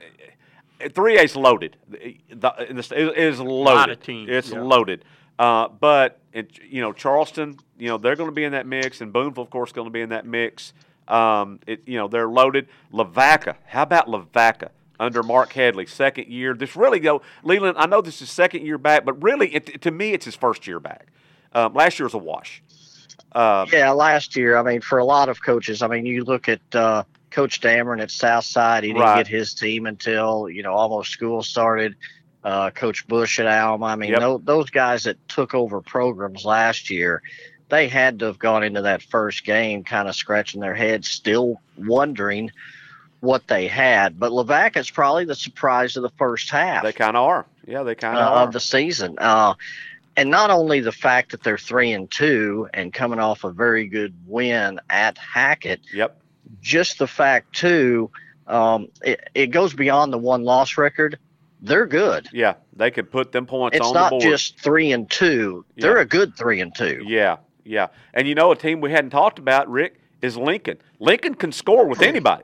[0.89, 1.77] three A's loaded.
[1.89, 3.97] The, the, it is loaded.
[3.97, 4.61] of teams, It's yeah.
[4.61, 5.05] loaded.
[5.39, 9.01] Uh, but it, you know Charleston, you know they're going to be in that mix,
[9.01, 10.73] and Booneville, of course, going to be in that mix.
[11.07, 12.67] Um, it, you know they're loaded.
[12.91, 14.71] Lavaca, how about Lavaca?
[15.01, 16.53] Under Mark Headley, second year.
[16.53, 17.75] This really go Leland.
[17.79, 20.67] I know this is second year back, but really, it, to me, it's his first
[20.67, 21.07] year back.
[21.53, 22.61] Um, last year was a wash.
[23.31, 26.47] Uh, Yeah, last year, I mean, for a lot of coaches, I mean, you look
[26.47, 29.17] at uh, Coach Dameron at Southside, he didn't Right.
[29.17, 31.95] get his team until, you know, almost school started.
[32.43, 33.85] Uh, Coach Bush at Alma.
[33.87, 34.19] I mean, Yep.
[34.19, 37.21] tho- those guys that took over programs last year,
[37.69, 41.59] they had to have gone into that first game kind of scratching their heads, still
[41.77, 42.51] wondering
[43.21, 44.19] what they had.
[44.19, 47.45] But Lavac is probably the surprise of the first half They kind of are.
[47.65, 48.43] Yeah, they kind uh, of are.
[48.43, 49.15] of the season.
[49.17, 49.53] Uh,
[50.17, 53.87] and not only the fact that they're three and two and coming off a very
[53.87, 56.19] good win at Hackett, yep.
[56.61, 58.11] just the fact too,
[58.47, 61.17] um, it, it goes beyond the one loss record.
[61.61, 62.27] They're good.
[62.33, 64.23] Yeah, they could put them points It's on not the board.
[64.23, 65.63] just three and two.
[65.77, 67.03] They're a good three and two.
[67.07, 67.87] yeah, yeah.
[68.15, 70.77] And you know, a team we hadn't talked about, Rick, is Lincoln.
[70.99, 72.43] Lincoln can score with anybody.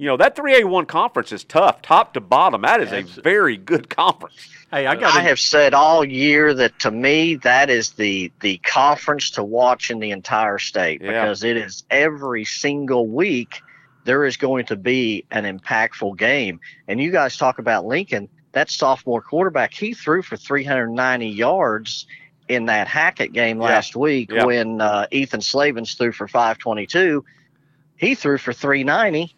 [0.00, 2.62] You know, that 3A1 conference is tough, top to bottom.
[2.62, 4.34] That is a very good conference.
[4.72, 8.56] Hey, I got I have said all year that to me that is the the
[8.64, 11.08] conference to watch in the entire state Yeah.
[11.20, 13.60] because it is every single week
[14.04, 16.60] there is going to be an impactful game.
[16.88, 22.06] And you guys talk about Lincoln, that sophomore quarterback, he threw for 390 yards
[22.48, 23.64] in that Hackett game Yeah.
[23.66, 24.46] last week Yeah.
[24.46, 27.22] when uh, Ethan Slavens threw for 522.
[27.98, 29.36] He threw for 390.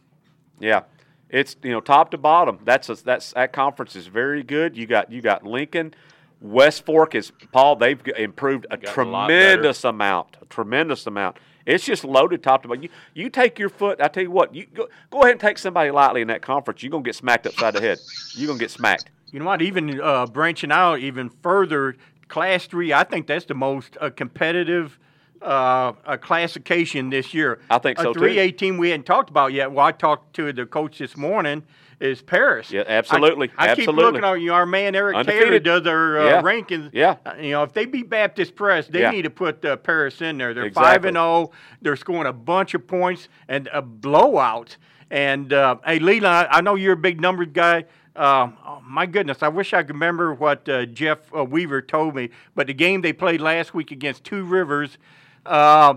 [0.62, 0.82] Yeah.
[1.28, 2.58] It's you know top to bottom.
[2.64, 4.76] That's a, that's that conference is very good.
[4.76, 5.94] You got you got Lincoln,
[6.40, 7.76] West Fork is Paul.
[7.76, 10.36] They've improved a Got a tremendous amount.
[10.42, 11.38] A tremendous amount.
[11.64, 12.82] It's just loaded top to bottom.
[12.82, 14.00] You you take your foot.
[14.00, 14.54] I tell you what.
[14.54, 16.82] You go, go ahead and take somebody lightly in that conference.
[16.82, 17.98] You're gonna get smacked upside the head.
[18.34, 19.10] You're gonna get smacked.
[19.30, 19.62] You know what?
[19.62, 21.96] Even uh, branching out even further,
[22.28, 22.92] Class Three.
[22.92, 24.98] I think that's the most uh, competitive
[25.42, 27.60] uh, uh, classification this year.
[27.70, 28.20] I think so, A too.
[28.20, 29.72] three A team we hadn't talked about yet.
[29.72, 31.62] Well, I talked to the coach this morning.
[32.00, 32.72] Is Paris?
[32.72, 34.48] Yeah, absolutely, I, I keep looking at you.
[34.48, 36.42] know, Our man Eric Taylor does their uh, Yeah.
[36.42, 36.90] rankings.
[36.92, 37.16] Yeah.
[37.24, 39.12] Uh, you know, if they beat Baptist Prep, they Yeah.
[39.12, 40.52] need to put uh, Paris in there.
[40.52, 40.90] They're Exactly.
[40.94, 41.52] five and zero.
[41.80, 44.76] They're scoring a bunch of points and a blowout.
[45.12, 47.84] And uh, hey, Leland, I I know you're a big numbers guy.
[48.16, 52.16] Uh, oh, my goodness, I wish I could remember what uh, Jeff uh, Weaver told
[52.16, 52.30] me.
[52.56, 54.98] But the game they played last week against Two Rivers,
[55.46, 55.94] uh,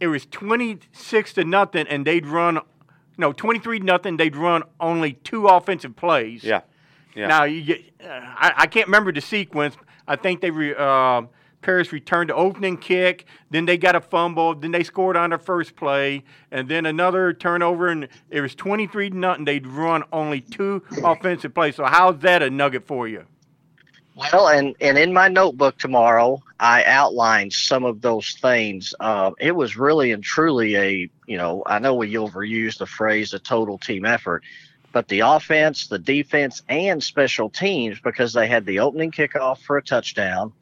[0.00, 2.60] it was 26 to nothing, and they'd run,
[3.18, 4.16] no, 23 to nothing.
[4.16, 6.42] They'd run only two offensive plays.
[6.42, 6.62] Yeah.
[7.14, 7.26] Yeah.
[7.26, 9.76] Now you get, uh, I, I can't remember the sequence.
[10.06, 11.22] I think they re, uh,
[11.62, 15.38] Paris returned the opening kick, then they got a fumble, then they scored on their
[15.38, 19.44] first play, and then another turnover, and it was twenty three to nothing.
[19.44, 21.76] They'd run only two offensive plays.
[21.76, 23.26] So how's that a nugget for you?
[24.14, 28.94] Well, and and in my notebook tomorrow, I outlined some of those things.
[29.00, 33.32] Uh, it was really and truly a, you know, I know we overuse the phrase
[33.32, 34.42] a total team effort,
[34.92, 39.78] but the offense, the defense, and special teams because they had the opening kickoff for
[39.78, 40.52] a touchdown.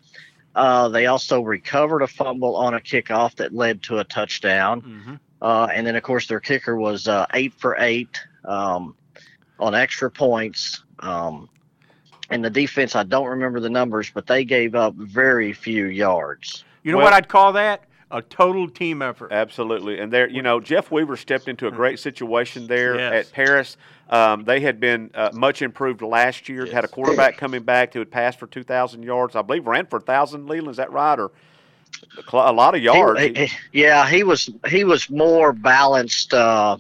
[0.54, 4.82] Uh, they also recovered a fumble on a kickoff that led to a touchdown.
[4.82, 5.14] Mm-hmm.
[5.40, 8.94] Uh, and then, of course, their kicker was uh, eight for eight um,
[9.58, 10.82] on extra points.
[10.98, 11.48] Um,
[12.30, 16.64] and the defense, I don't remember the numbers, but they gave up very few yards.
[16.82, 17.82] You know Well- what I'd call that?
[18.10, 19.32] A total team effort.
[19.32, 23.26] Absolutely, and there, you know, Jeff Weaver stepped into a great situation there Yes.
[23.26, 23.76] at Paris.
[24.08, 26.64] Um, they had been uh, much improved last year.
[26.64, 29.36] Had a quarterback coming back who had passed for two thousand yards.
[29.36, 30.48] I believe ran for thousand.
[30.48, 31.18] Leland, is that right?
[31.18, 31.32] Or
[32.32, 33.20] a lot of yards.
[33.20, 33.52] he- he-
[33.82, 36.78] yeah, he was he was more balanced, uh,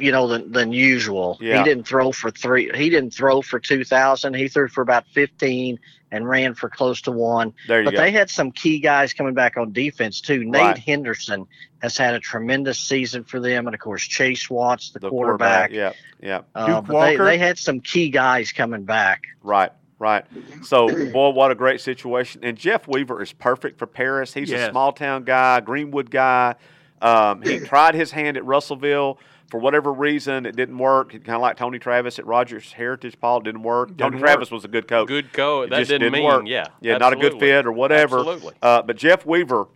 [0.00, 1.38] you know, than than usual.
[1.40, 1.58] Yeah.
[1.58, 2.70] He didn't throw for three.
[2.74, 4.34] He didn't throw for two thousand.
[4.34, 5.78] He threw for about fifteen
[6.12, 7.52] and ran for close to one.
[7.68, 7.98] there you But go.
[8.00, 10.42] they had some key guys coming back on defense too.
[10.44, 10.78] Nate Right.
[10.78, 11.46] Henderson
[11.82, 15.70] has had a tremendous season for them, and of course Chase Watts, the, the quarterback.
[15.70, 16.40] Yeah, yeah.
[16.54, 17.24] Uh, Duke but they, Walker.
[17.24, 19.22] they had some key guys coming back.
[19.42, 19.70] Right,
[20.00, 20.24] right.
[20.64, 22.40] So, boy, what a great situation.
[22.44, 24.34] And Jeff Weaver is perfect for Paris.
[24.34, 26.56] He's a small town guy, Greenwood guy.
[27.00, 29.18] Um, he tried his hand at Russellville.
[29.50, 31.10] For whatever reason, it didn't work.
[31.10, 33.88] Kind of like Tony Travis at Rogers Heritage, Paul didn't work.
[33.98, 34.58] Tony Didn't Travis work.
[34.58, 35.08] was a good coach.
[35.08, 35.62] Good go.
[35.62, 36.44] It That just didn't, mean, work.
[36.46, 36.68] yeah.
[36.80, 38.20] yeah, not a good fit or whatever.
[38.20, 38.54] Absolutely.
[38.62, 39.66] Uh, but Jeff Weaver,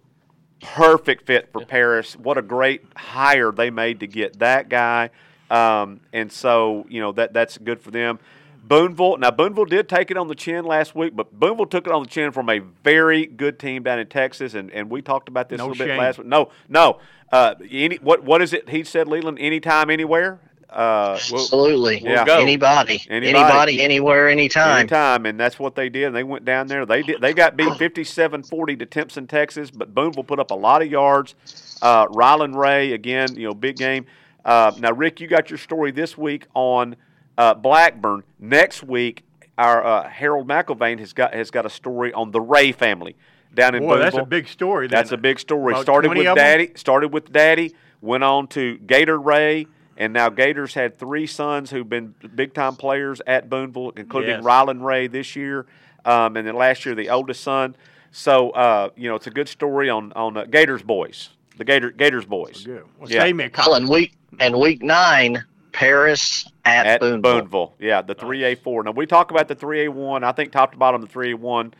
[0.63, 2.15] perfect fit for Paris.
[2.17, 5.11] What a great hire they made to get that guy.
[5.51, 8.19] Um, and so you know that that's good for them.
[8.67, 9.19] Booneville.
[9.19, 12.03] Now Booneville did take it on the chin last week, but Booneville took it on
[12.03, 15.51] the chin from a very good team down in Texas, and, and we talked about
[15.51, 16.27] this No a little bit last week.
[16.27, 16.99] No, no.
[17.35, 18.69] Uh, any what what is it?
[18.69, 20.39] He said Leland anytime, anywhere.
[20.71, 22.01] Uh, Absolutely.
[22.01, 22.25] yeah.
[22.25, 22.39] go.
[22.39, 23.29] Anybody, Anybody.
[23.37, 24.79] anybody, anywhere, anytime.
[24.79, 26.05] Anytime, and that's what they did.
[26.05, 26.87] And they went down there.
[26.87, 27.21] They did.
[27.21, 29.73] They got beat 57-40 to Timpson, Texas.
[29.73, 31.35] But Booneville put up a lot of yards.
[31.83, 34.07] Uh, Ryland Ray again, you know, big game.
[34.45, 36.95] Uh, now, Rick, you got your story this week on
[37.37, 38.23] uh, Blackburn.
[38.39, 39.25] Next week,
[39.59, 43.17] our uh, Harold McIlvain has got has got a story on the Ray family
[43.55, 44.03] down in Boy, Booneville.
[44.05, 44.87] that's a big story.
[44.89, 44.97] Then.
[44.97, 45.73] That's a big story.
[45.73, 46.35] About started with of 'em?
[46.37, 46.71] Daddy.
[46.75, 47.75] Started with Daddy.
[48.01, 52.77] Went on to Gator Ray, and now Gators had three sons who've been big time
[52.77, 54.43] players at Booneville, including Yes.
[54.45, 55.67] Ryland Ray this year,
[56.05, 57.77] um, and then last year the oldest son.
[58.13, 61.91] So uh, you know it's a good story on on uh, Gators boys, the Gator
[61.91, 62.85] Gators boys Good.
[62.99, 63.23] Well, Yeah.
[63.23, 63.77] save me a Well, copy.
[63.83, 65.43] and week and week nine,
[65.73, 67.23] Paris at, at Booneville.
[67.23, 67.73] Booneville.
[67.79, 68.83] Yeah, the three A four.
[68.85, 70.23] Now we talk about the three A one.
[70.25, 71.73] I think top to bottom the three A one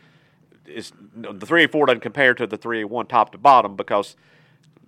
[0.67, 3.75] is the three A four doesn't compare to the three A one top to bottom
[3.75, 4.15] because.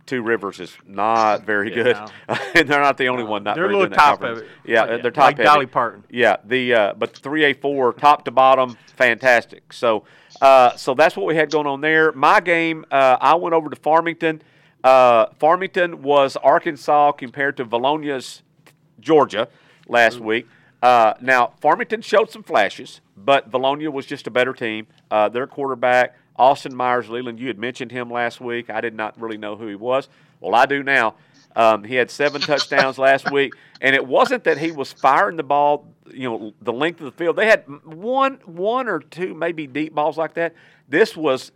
[0.05, 1.95] Two Rivers is not very Yeah, good,
[2.30, 2.36] no.
[2.55, 3.43] and they're not the only one.
[3.43, 4.47] Not They're a little top of it.
[4.63, 5.45] Yeah, Like- they're top like heavy.
[5.47, 6.05] Dolly Parton.
[6.09, 9.73] Yeah, the uh, but the A four top to bottom, fantastic.
[9.73, 10.05] So
[10.41, 12.13] uh, so that's what we had going on there.
[12.13, 14.41] My game, uh, I went over to Farmington.
[14.82, 18.43] Uh, Farmington was Arkansas compared to Vilonia's
[19.01, 19.49] Georgia
[19.89, 20.47] last week.
[20.82, 24.88] Uh, now Farmington showed some flashes, but Vilonia was just a better team.
[25.09, 28.69] Uh, their quarterback Austin Myers Leland, you had mentioned him last week.
[28.69, 30.07] I did not really know who he was.
[30.39, 31.15] Well, I do now.
[31.55, 35.43] Um, he had seven touchdowns last week, and it wasn't that he was firing the
[35.43, 37.36] ball, you know, the length of the field.
[37.36, 40.53] They had one, one or two maybe deep balls like that.
[40.88, 41.51] This was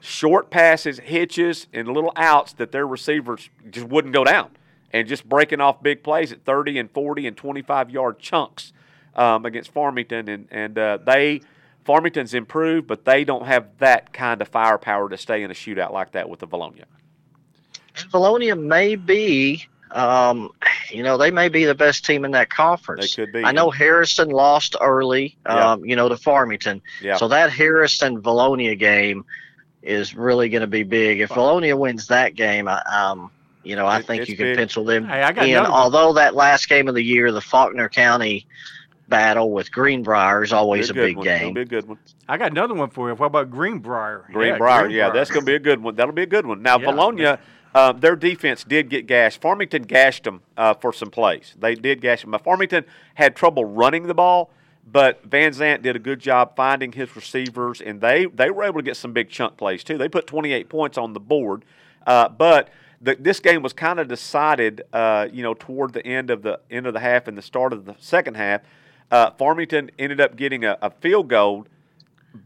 [0.00, 4.50] short passes, hitches, and little outs that their receivers just wouldn't go down.
[4.92, 8.72] And just breaking off big plays at 30 and 40 and 25 yard chunks
[9.14, 11.40] um, against Farmington, and and uh, they
[11.84, 15.92] Farmington's improved, but they don't have that kind of firepower to stay in a shootout
[15.92, 16.84] like that with the Vilonia.
[17.94, 20.50] Vilonia may be, um,
[20.90, 23.14] you know, they may be the best team in that conference.
[23.14, 23.44] They could be.
[23.44, 25.72] I know Harrison lost early, Yeah.
[25.72, 26.80] um, you know, to Farmington.
[27.02, 27.16] Yeah.
[27.16, 29.24] So that Harrison Vilonia game
[29.82, 31.20] is really going to be big.
[31.20, 33.30] If Vilonia wins that game, I, um,
[33.64, 34.56] you know, I It- think you can big.
[34.58, 35.52] pencil them Hey, I got in.
[35.56, 35.70] another.
[35.70, 38.46] Although that last game of the year, the Faulkner County
[39.08, 41.26] battle with Greenbrier is always a Be big one.
[41.26, 41.54] It'll game.
[41.54, 41.98] be a good one.
[42.28, 43.14] I got another one for you.
[43.14, 44.24] What about Greenbrier?
[44.32, 45.96] Greenbrier, yeah, that's going to be a good one.
[45.96, 46.62] That'll be a good one.
[46.62, 46.86] Now, Yeah.
[46.86, 47.38] Vilonia,
[47.74, 49.40] uh, their defense did get gashed.
[49.40, 51.54] Farmington gashed them uh, for some plays.
[51.58, 52.30] They did gash them.
[52.30, 52.84] Now, Farmington
[53.14, 54.50] had trouble running the ball,
[54.90, 58.78] but Van Zant did a good job finding his receivers, and they, they were able
[58.80, 59.98] to get some big chunk plays, too.
[59.98, 61.64] They put 28 points on the board,
[62.06, 62.68] uh, but
[63.02, 66.60] the, this game was kind of decided, uh, you know, toward the end of the
[66.70, 68.62] end of the half and the start of the second half.
[69.10, 71.66] Uh, Farmington ended up getting a, a field goal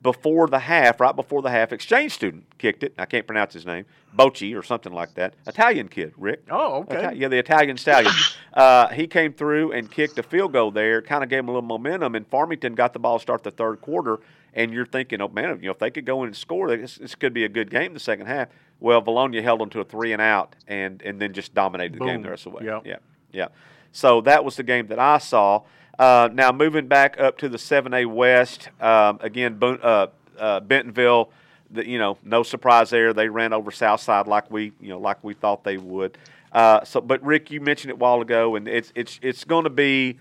[0.03, 2.95] before the half, right before the half, exchange student kicked it.
[2.99, 3.85] I can't pronounce his name,
[4.17, 5.35] Bocci or something like that.
[5.47, 6.43] Italian kid, Rick.
[6.51, 7.15] Oh, okay.
[7.15, 8.13] Yeah, the Italian stallion.
[8.55, 11.53] uh, he came through and kicked a field goal there, kind of gave him a
[11.53, 14.19] little momentum, and Farmington got the ball to start the third quarter.
[14.55, 16.97] And you're thinking, oh man, you know, if they could go in and score, this,
[16.97, 18.49] this could be a good game the second half.
[18.81, 22.05] Well, Vilonia held them to a three and out, and and then just dominated the
[22.05, 22.65] game the rest of the way.
[22.65, 22.83] Yep.
[22.85, 22.97] Yeah,
[23.33, 23.49] yeah.
[23.93, 25.63] So that was the game that I saw.
[25.99, 30.09] Uh, now moving back up to the 7A West, um, again, uh,
[30.39, 31.31] uh, Bentonville.
[31.71, 33.13] The, you know, no surprise there.
[33.13, 36.17] They ran over Southside like we, you know, like we thought they would.
[36.53, 39.65] Uh, so, but Rick, you mentioned it a while ago, and it's it's it's going
[39.65, 40.19] to be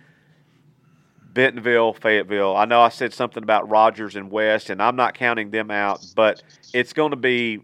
[1.33, 2.55] Bentonville, Fayetteville.
[2.55, 6.03] I know I said something about Rogers and West, and I'm not counting them out,
[6.15, 6.41] but
[6.73, 7.61] it's going to be.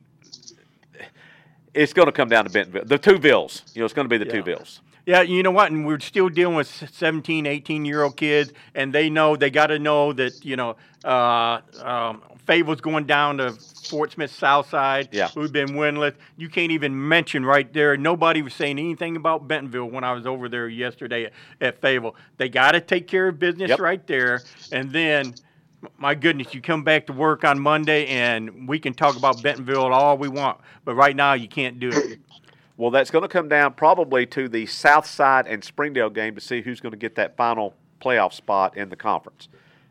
[1.74, 2.86] It's going to come down to Bentonville.
[2.86, 3.64] The two Vills.
[3.74, 4.44] You know, it's going to be the two Yeah.
[4.44, 4.82] Vills.
[5.06, 5.72] Yeah, you know what?
[5.72, 9.68] And we're still dealing with 17, 18 year old kids, and they know they got
[9.68, 13.52] to know that you know uh, um, Fayetteville's going down to
[13.90, 15.10] Fort Smith Southside.
[15.12, 15.30] Yeah.
[15.36, 16.14] We've been winless.
[16.38, 17.98] You can't even mention right there.
[17.98, 22.16] Nobody was saying anything about Bentonville when I was over there yesterday at, at Fayetteville.
[22.38, 23.80] They got to take care of business Yep.
[23.80, 24.42] right there,
[24.72, 25.34] and then.
[25.98, 29.92] My goodness, you come back to work on Monday and we can talk about Bentonville
[29.94, 32.20] all we want, but right now you can't do it.
[32.78, 36.42] Well, that's going to come down probably to the South Side and Springdale game to
[36.42, 39.50] see who's going to get that final playoff spot in the conference.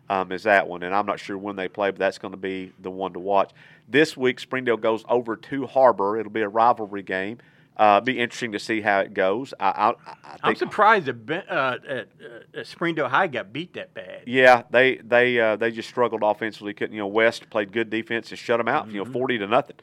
[0.08, 0.82] Um, is that one?
[0.82, 3.20] And I'm not sure when they play, but that's going to be the one to
[3.20, 3.52] watch.
[3.88, 6.18] This week, Springdale goes over to Har-Ber.
[6.18, 7.38] It'll be a rivalry game.
[7.80, 9.54] Uh, be interesting to see how it goes.
[9.58, 9.94] I, I, I
[10.42, 12.08] I'm think, surprised that Ben, uh, at,
[12.54, 14.24] uh, Springdale High got beat that bad.
[14.26, 16.74] yeah, they they uh, they just struggled offensively.
[16.74, 17.06] Couldn't you know?
[17.06, 18.88] West played good defense and shut them out.
[18.88, 19.76] You know, forty to nothing.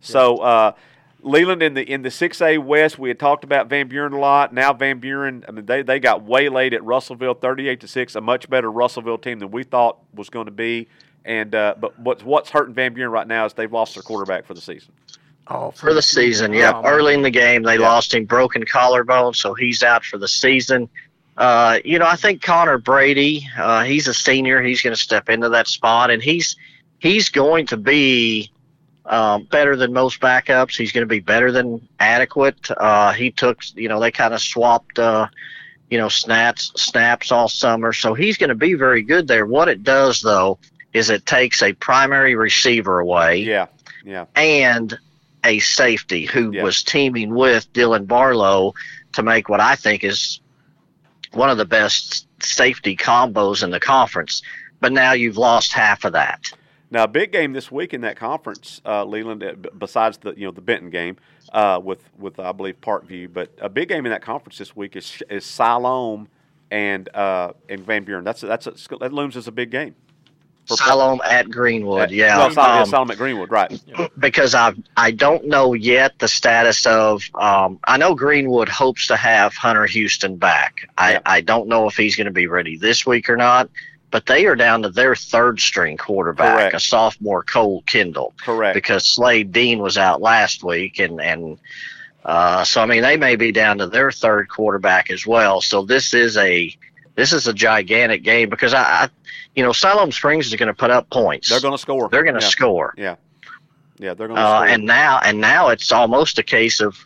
[0.00, 0.72] So uh,
[1.22, 4.18] Leland in the in the six A West, we had talked about Van Buren a
[4.18, 4.52] lot.
[4.52, 8.16] Now Van Buren, I mean, they they got waylaid at Russellville, thirty eight to six.
[8.16, 10.88] A much better Russellville team than we thought was going to be.
[11.24, 14.44] And uh, but what's what's hurting Van Buren right now is they've lost their quarterback
[14.44, 14.92] for the season.
[15.48, 16.52] Oh, for the season.
[16.54, 16.74] Yep.
[16.76, 17.82] Oh, my- Early in the game, they Yeah.
[17.88, 20.88] lost him broken collarbone, so he's out for the season.
[21.36, 24.62] Uh, you know, I think Connor Brady, uh, he's a senior.
[24.62, 26.56] He's going to step into that spot, and he's
[26.98, 28.50] he's going to be
[29.06, 30.78] um, better than most backups.
[30.78, 32.70] He's going to be better than adequate.
[32.70, 35.26] Uh, he took, you know, they kind of swapped, uh,
[35.90, 39.44] you know, snaps snaps all summer, so he's going to be very good there.
[39.44, 40.58] What it does though
[40.94, 43.66] is it takes a primary receiver away Yeah,
[44.06, 44.96] yeah, and
[45.44, 46.62] a safety who Yeah.
[46.62, 48.74] was teaming with Dylan Barlow
[49.12, 50.40] to make what I think is
[51.32, 54.42] one of the best safety combos in the conference.
[54.80, 56.50] But now you've lost half of that.
[56.90, 59.42] Now, a big game this week in that conference, uh, Leland.
[59.42, 61.16] uh, Besides the you know the Benton game
[61.52, 64.94] uh, with with I believe Parkview, but a big game in that conference this week
[64.94, 66.28] is is Siloam
[66.70, 68.22] and uh, and Van Buren.
[68.24, 69.94] That's that's a, that looms as a big game.
[70.66, 72.38] Siloam at Greenwood, Uh, yeah.
[72.38, 73.80] well, Siloam, Um, Siloam at Greenwood, right?
[74.18, 79.16] because I I don't know yet the status of um, I know Greenwood hopes to
[79.16, 80.88] have Hunter Houston back.
[80.96, 81.18] I, Yeah.
[81.26, 83.68] I don't know if he's going to be ready this week or not,
[84.10, 86.74] but they are down to their third string quarterback, Correct.
[86.76, 88.74] a sophomore Cole Kendall, Correct.
[88.74, 91.58] because Slade Dean was out last week, and and
[92.24, 95.60] uh, so I mean they may be down to their third quarterback as well.
[95.60, 96.74] So this is a
[97.16, 99.08] this is a gigantic game because I, I
[99.56, 101.48] you know Siloam Springs is going to put up points.
[101.48, 102.08] They're going to score.
[102.08, 102.48] They're going to yeah.
[102.48, 102.94] score.
[102.96, 103.16] Yeah,
[103.98, 104.68] yeah, they're going to Uh, score.
[104.68, 106.96] and now and now it's almost a case of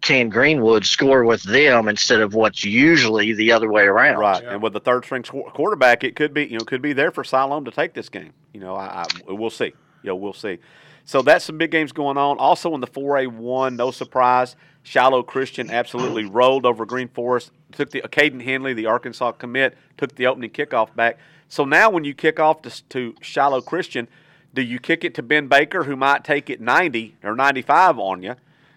[0.00, 4.18] can Greenwood score with them instead of what's usually the other way around.
[4.18, 4.52] Right, Yeah.
[4.54, 7.10] and with the third string qu- quarterback, it could be you know could be there
[7.10, 8.32] for Siloam to take this game.
[8.52, 9.72] You know, I, I we'll see.
[10.02, 10.58] You know, we'll see.
[11.04, 12.36] So that's some big games going on.
[12.38, 17.50] Also in the 4A one, no surprise, Shiloh Christian absolutely rolled over Green Forest.
[17.72, 21.18] Took the Caden Henley, the Arkansas commit, took the opening kickoff back.
[21.48, 24.08] So now when you kick off to, to Shiloh Christian,
[24.54, 28.22] do you kick it to Ben Baker, who might take it 90 or 95 on
[28.22, 28.34] you?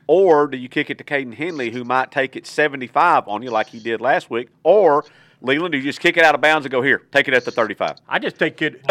[0.07, 3.49] Or do you kick it to Caden Henley, who might take it 75 on you
[3.49, 4.49] like he did last week?
[4.63, 5.05] Or,
[5.41, 7.45] Leland, do you just kick it out of bounds and go, here, take it at
[7.45, 7.97] the 35?
[8.07, 8.81] I just think it.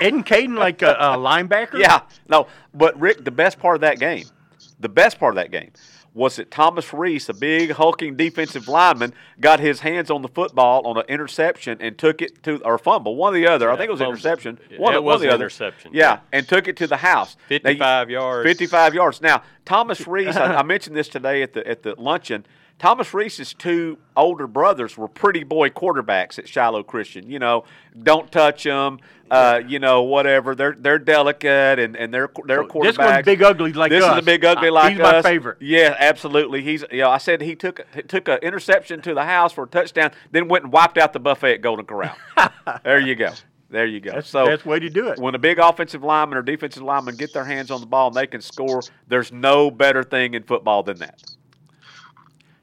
[0.00, 1.78] Isn't Caden like a, a linebacker?
[1.78, 4.24] Yeah, no, but Rick, the best part of that game,
[4.80, 5.70] the best part of that game
[6.14, 10.86] was that Thomas Reese, a big hulking defensive lineman, got his hands on the football
[10.86, 13.68] on an interception and took it to or fumble, one or the other.
[13.70, 14.12] I think it was fumble.
[14.12, 14.58] interception.
[14.70, 15.44] Yeah, one, it was or the an other.
[15.44, 16.18] interception, Yeah, yeah.
[16.32, 17.36] and took it to the house.
[17.50, 18.48] Now, 55 yards.
[18.48, 19.20] 55 yards.
[19.20, 22.46] Now, Thomas Reese, I, I mentioned this today at the at the luncheon.
[22.78, 27.30] Thomas Reese's two older brothers were pretty boy quarterbacks at Shiloh Christian.
[27.30, 27.64] You know,
[28.02, 28.98] don't touch them.
[29.30, 30.54] Uh, you know, whatever.
[30.54, 32.82] They're they're delicate and and they're they're quarterbacks.
[32.82, 34.18] This one's big ugly like this us.
[34.18, 35.58] is a big ugly like he's my favorite.
[35.60, 36.62] Yeah, absolutely.
[36.62, 37.08] He's yeah.
[37.08, 40.64] I said he took took an interception to the house for a touchdown, then went
[40.64, 42.16] and wiped out the buffet at Golden Corral.
[42.84, 43.30] there you go.
[43.70, 44.12] There you go.
[44.12, 45.18] That's so the best way to do it.
[45.18, 48.16] when a big offensive lineman or defensive lineman get their hands on the ball and
[48.16, 51.20] they can score, there's no better thing in football than that.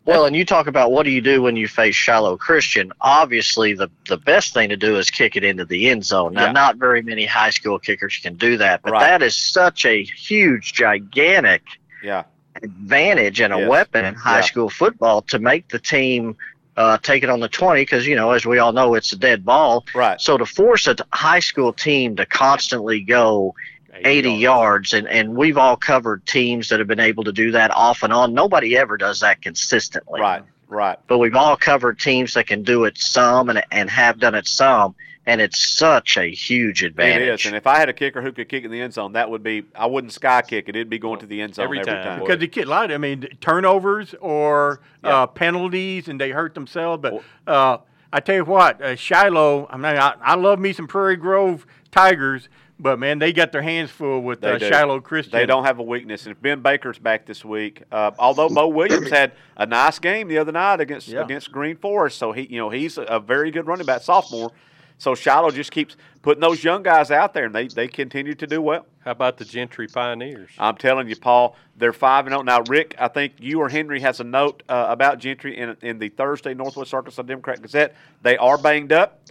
[0.03, 2.91] Well, and you talk about what do you do when you face Shiloh Christian?
[3.01, 6.33] Obviously, the the best thing to do is kick it into the end zone.
[6.33, 6.51] Now, Yeah.
[6.53, 9.01] not very many high school kickers can do that, but Right.
[9.01, 11.61] that is such a huge, gigantic
[12.03, 12.23] Yeah,
[12.63, 13.69] advantage and a Yes.
[13.69, 14.41] weapon in high Yeah.
[14.41, 16.35] school football to make the team
[16.77, 19.17] uh, take it on the 20 because, you know, as we all know, it's a
[19.17, 19.85] dead ball.
[19.93, 20.19] right.
[20.21, 23.53] So to force a high school team to constantly go
[23.93, 27.71] 80 yards, and, and we've all covered teams that have been able to do that
[27.71, 28.33] off and on.
[28.33, 30.19] Nobody ever does that consistently.
[30.21, 30.97] Right, right.
[31.07, 34.47] But we've all covered teams that can do it some and, and have done it
[34.47, 37.41] some, and it's such a huge advantage.
[37.41, 37.45] is.
[37.45, 39.43] And if I had a kicker who could kick in the end zone, that would
[39.43, 40.75] be I wouldn't sky kick it.
[40.75, 42.03] It'd be going to the end zone every, Every time.
[42.03, 42.19] time.
[42.21, 45.23] Because the kid, a lot of, I mean, turnovers or Yeah.
[45.23, 47.01] uh, penalties, and they hurt themselves.
[47.01, 47.77] But uh,
[48.11, 49.67] I tell you what, uh, Shiloh.
[49.69, 52.49] I mean, I, I love me some Prairie Grove Tigers,
[52.81, 54.57] but man, they got their hands full with uh.
[54.59, 55.37] Shiloh Christian.
[55.37, 56.25] They don't have a weakness.
[56.25, 60.27] And if Ben Baker's back this week, uh, although Bo Williams had a nice game
[60.27, 61.23] the other night against Yeah.
[61.23, 64.51] against Green Forest, so he you know he's a, a very good running back sophomore.
[64.97, 68.45] So Shiloh just keeps putting those young guys out there, and they, they continue to
[68.45, 68.85] do well.
[69.03, 70.51] How about the Gentry Pioneers?
[70.59, 72.61] I'm telling you, Paul, they're five and zero now.
[72.67, 76.09] Rick, I think you or Henry has a note uh, about Gentry in in the
[76.09, 77.95] Thursday Northwest Arkansas Democrat Gazette.
[78.21, 79.21] They are banged up.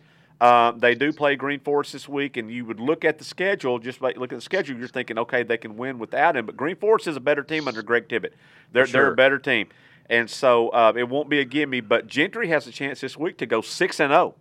[0.41, 3.79] Um, they do play Green Forest this week, and you would look at the schedule.
[3.79, 6.47] Just like look at the schedule, you're thinking, okay, they can win without him.
[6.47, 8.33] But Green Forest is a better team under Greg Tibbett.
[8.73, 9.69] They're they're a better team,
[10.09, 11.81] and so uh, it won't be a gimme.
[11.81, 14.35] But Gentry has a chance this week to go six and zero.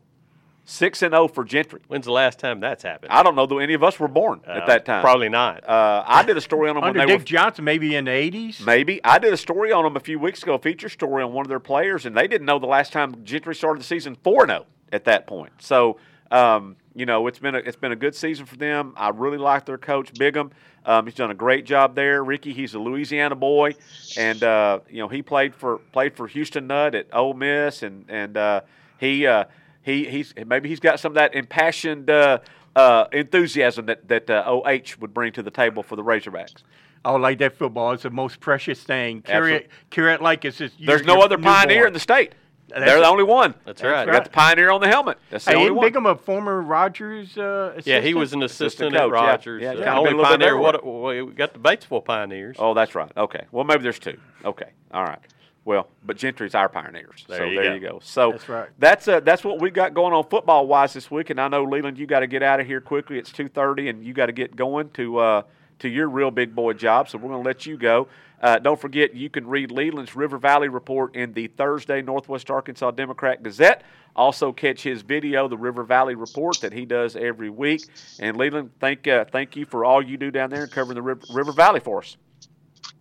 [0.64, 1.82] Six and zero for Gentry.
[1.88, 3.12] When's the last time that's happened?
[3.12, 5.02] I don't know that any of us were born at Uh, that time.
[5.02, 5.68] Probably not.
[5.68, 8.06] Uh, I did a story on them Under when they Dick were Johnson, maybe in
[8.06, 8.64] the 80s.
[8.64, 11.34] Maybe I did a story on them a few weeks ago, a feature story on
[11.34, 14.16] one of their players, and they didn't know the last time Gentry started the season
[14.24, 15.54] four zero at that point.
[15.60, 15.98] So
[16.32, 18.94] um, you know it's been a, it's been a good season for them.
[18.98, 20.52] I really like their coach Bigham.
[20.86, 22.24] Um, he's done a great job there.
[22.24, 23.76] Ricky, he's a Louisiana boy,
[24.18, 28.06] and uh, you know he played for played for Houston Nutt at Ole Miss, and
[28.10, 28.62] and uh,
[28.98, 29.46] he uh,
[29.82, 32.10] he he's maybe he's got some of that impassioned.
[32.10, 32.40] Uh,
[32.76, 36.64] uh, enthusiasm that that uh, OH would bring to the table for the Razorbacks.
[37.04, 37.94] Oh, like that football.
[37.94, 39.22] It's the most precious thing.
[39.22, 41.88] Carry it, carry it like it's just There's no other pioneer newborn.
[41.88, 42.34] in the state.
[42.70, 43.53] That's They're the only one.
[43.65, 44.11] That's That's right.
[44.11, 45.17] Got the pioneer on the helmet.
[45.30, 45.86] That's the Hey, only isn't one.
[45.91, 47.88] Bigham a former Rogers uh, assistant?
[47.88, 49.11] Yeah, he was an assistant coach, at.
[49.11, 49.61] Rogers.
[49.61, 50.57] Yeah, Uh, kinda only been a little bit pioneer.
[50.57, 50.86] What?
[50.86, 52.55] well, we got the Batesville Pioneers.
[52.59, 53.11] Oh, that's right.
[53.17, 53.45] Okay.
[53.51, 54.17] Well, maybe there's two.
[54.45, 54.70] Okay.
[54.91, 55.20] All right.
[55.65, 57.26] Well, but Gentry's our pioneers.
[57.28, 57.74] There so you there go.
[57.74, 57.99] you go.
[58.01, 58.70] So That's right.
[58.80, 61.30] That's uh, that's what we got going on football wise this week.
[61.30, 63.20] And I know Leland, you got to get out of here quickly.
[63.20, 65.41] It's two thirty, and you got to get going to uh,
[65.80, 67.09] to your real big boy job.
[67.09, 68.07] So we're going to let you go.
[68.41, 72.91] Uh, don't forget, you can read Leland's River Valley report in the Thursday Northwest Arkansas
[72.91, 73.84] Democrat Gazette.
[74.15, 77.84] Also, catch his video, the River Valley report that he does every week.
[78.19, 81.01] And Leland, thank uh, thank you for all you do down there and covering the
[81.01, 82.17] River, River Valley for us.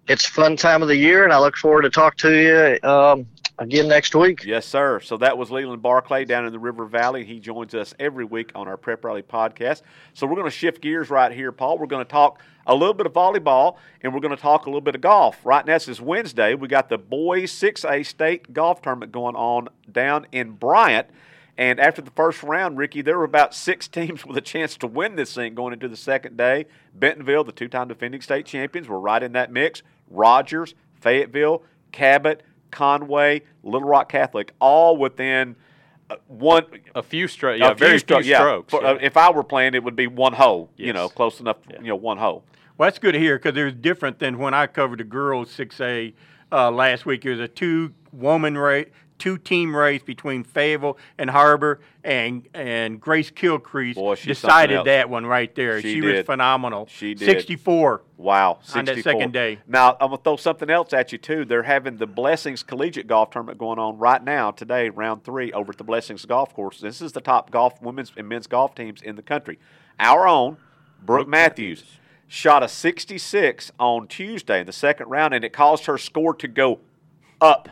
[0.08, 2.88] It's a fun time of the year, and I look forward to talk to you
[2.88, 3.26] um,
[3.58, 4.44] again next week.
[4.44, 5.00] Yes, sir.
[5.00, 7.24] So that was Leland Barclay down in the River Valley.
[7.24, 9.82] He joins us every week on our Prep Rally podcast.
[10.14, 11.78] So we're going to shift gears right here, Paul.
[11.78, 14.68] We're going to talk a little bit of volleyball and we're going to talk a
[14.68, 15.44] little bit of golf.
[15.44, 16.54] Right now, this is Wednesday.
[16.54, 21.08] We got the boys 6A state golf tournament going on down in Bryant.
[21.56, 24.86] And after the first round, Ricky, there were about six teams with a chance to
[24.86, 26.66] win this thing going into the second day.
[26.94, 29.82] Bentonville, the two time defending state champions, were right in that mix.
[30.10, 35.56] Rogers, Fayetteville, Cabot, Conway, Little Rock Catholic, all within
[36.10, 36.64] uh, one.
[36.94, 37.56] A few strokes.
[37.60, 38.38] a Yeah, very stro- few yeah.
[38.38, 38.70] strokes.
[38.70, 38.90] For- yeah.
[38.90, 40.70] uh, if I were playing, it would be one hole.
[40.76, 41.58] You know, close enough.
[41.70, 41.80] Yeah.
[41.80, 42.44] You know, one hole.
[42.76, 46.14] Well, that's good to hear because there's different than when I covered the girls 6A
[46.52, 47.24] uh, last week.
[47.26, 48.88] It was a two woman race,
[49.18, 55.26] two team race between Fayetteville and Har-Ber, and and Grace Kilcrease Boy, decided that one
[55.26, 55.80] right there.
[55.80, 56.86] She was phenomenal.
[56.90, 57.26] She did.
[57.26, 58.02] 64.
[58.16, 59.58] Wow, On that second day.
[59.66, 61.44] Now I'm gonna throw something else at you too.
[61.44, 65.70] They're having the Blessings Collegiate Golf Tournament going on right now today, round three, over
[65.70, 66.80] at the Blessings Golf Course.
[66.80, 69.58] This is the top golf women's and men's golf teams in the country.
[70.00, 70.56] Our own
[71.04, 71.84] Brooke, Matthews,
[72.26, 76.48] shot a 66 on Tuesday in the second round, and it caused her score to
[76.48, 76.80] go
[77.40, 77.68] up.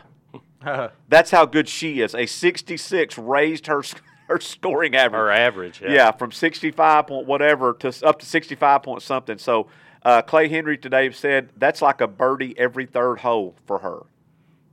[1.09, 2.15] That's how good she is.
[2.15, 3.83] A 66 raised her
[4.27, 5.19] her scoring average.
[5.19, 5.81] Her average.
[5.81, 5.91] Yeah.
[5.91, 9.37] Yeah, from 65 point whatever to up to 65 point something.
[9.37, 9.67] So
[10.03, 14.03] uh, Clay Henry today said that's like a birdie every third hole for her.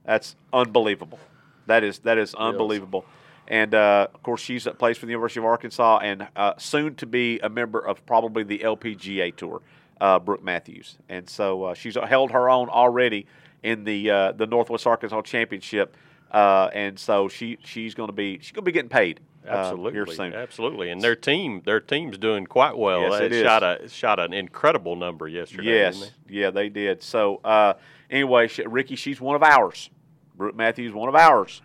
[0.04, 1.18] That's unbelievable.
[1.66, 3.04] That is that is unbelievable.
[3.46, 6.94] And uh, of course, she's at plays for the University of Arkansas, and uh, soon
[6.96, 9.60] to be a member of probably the LPGA Tour,
[10.00, 10.96] uh, Brooke Matthews.
[11.08, 13.26] And so uh, she's held her own already
[13.64, 15.96] in the uh, the Northwest Arkansas Championship,
[16.30, 19.50] uh, and so she she's going to be she's going to be getting paid uh,
[19.50, 20.34] Absolutely, here soon.
[20.34, 23.00] absolutely, and their team, their team's doing quite well.
[23.00, 23.42] Yes, they it is.
[23.42, 25.64] shot a shot an incredible number yesterday.
[25.64, 27.02] Yes, didn't yeah, they did.
[27.02, 27.74] So uh,
[28.10, 29.90] anyway, she, Ricky, she's one of ours.
[30.36, 31.62] Brooke Matthews, one of ours,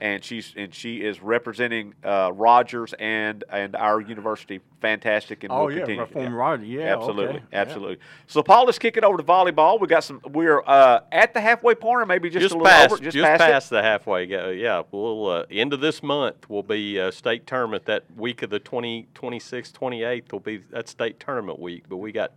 [0.00, 4.60] and she's and she is representing uh, Rogers and and our university.
[4.80, 6.00] Fantastic, and Oh, will yeah, continue.
[6.02, 7.60] Reform Rogers, yeah, absolutely, okay, yeah.
[7.60, 7.98] absolutely.
[8.28, 9.80] So Paul, let's kick it over to volleyball.
[9.80, 10.20] We got some.
[10.30, 13.02] We're uh, at the halfway point, or maybe just, Just, a little past, over.
[13.02, 14.26] just, past, past, the halfway.
[14.26, 17.86] go- Yeah, we'll uh, end of this month will be uh, state tournament.
[17.86, 21.84] That week of the 20, 26th, 28th will be that state tournament week.
[21.88, 22.32] But we got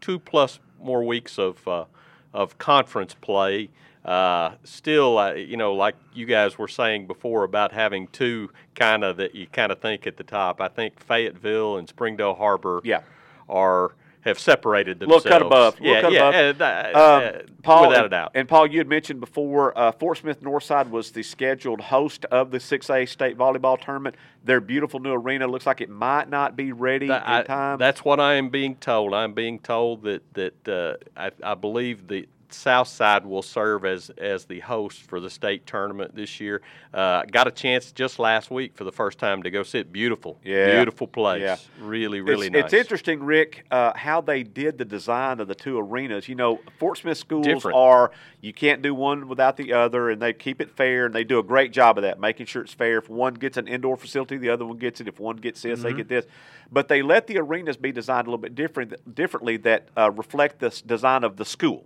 [0.00, 1.86] two plus more weeks of uh,
[2.32, 3.68] of conference play.
[4.04, 9.04] Uh, still, uh, you know, like you guys were saying before about having two kind
[9.04, 10.60] of that you kind of think at the top.
[10.60, 13.00] I think Fayetteville and Springdale Har-Ber Yeah.
[13.48, 13.92] are
[14.22, 15.24] have separated themselves.
[15.24, 16.60] cut above, Yeah, cut yeah, above.
[16.94, 18.32] uh, Um, Paul, without a doubt.
[18.34, 22.50] And Paul, you had mentioned before, uh, Fort Smith Northside was the scheduled host of
[22.50, 24.16] the 6A state volleyball tournament.
[24.44, 27.78] Their beautiful new arena looks like it might not be ready That- in I- time.
[27.78, 29.14] That's what I am being told.
[29.14, 34.10] I'm being told that that uh, I, I believe the South Side will serve as
[34.18, 36.62] as the host for the state tournament this year.
[36.92, 39.92] Uh, got a chance just last week for the first time to go sit.
[39.92, 40.74] Beautiful, Yeah.
[40.76, 41.42] beautiful place.
[41.42, 41.56] Yeah.
[41.80, 42.64] Really, really it's, nice.
[42.64, 46.28] it's interesting, Rick, uh, how they did the design of the two arenas.
[46.28, 47.76] You know, Fort Smith schools Different.
[47.76, 51.24] are you can't do one without the other, and they keep it fair, and they
[51.24, 52.98] do a great job of that, making sure it's fair.
[52.98, 55.08] If one gets an indoor facility, the other one gets it.
[55.08, 55.88] If one gets this, Mm-hmm.
[55.88, 56.24] they get this.
[56.72, 60.58] But they let the arenas be designed a little bit different, differently that uh, reflect
[60.60, 61.84] the design of the school.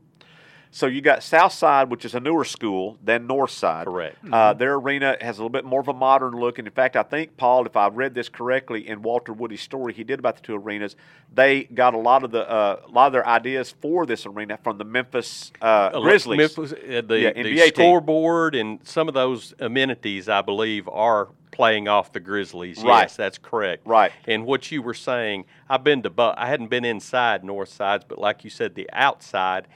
[0.75, 3.87] So you got South Side, which is a newer school, than North Side.
[3.87, 4.17] Correct.
[4.33, 6.97] Uh, their arena has a little bit more of a modern look, and in fact,
[6.97, 10.35] I think Paul, if I read this correctly in Walter Woody's story he did about
[10.35, 10.97] the two arenas,
[11.33, 14.59] they got a lot of the uh, a lot of their ideas for this arena
[14.65, 15.65] from the Memphis uh,
[15.95, 16.39] Uh, Grizzlies.
[16.39, 17.69] Memphis, uh, the, Yeah, the team.
[17.69, 22.83] scoreboard and some of those amenities, I believe, are playing off the Grizzlies.
[22.83, 23.03] Right.
[23.03, 23.87] Yes, that's correct.
[23.87, 24.11] Right.
[24.27, 28.19] And what you were saying, I've been to, I hadn't been inside North Sides, but
[28.19, 29.69] like you said, the outside,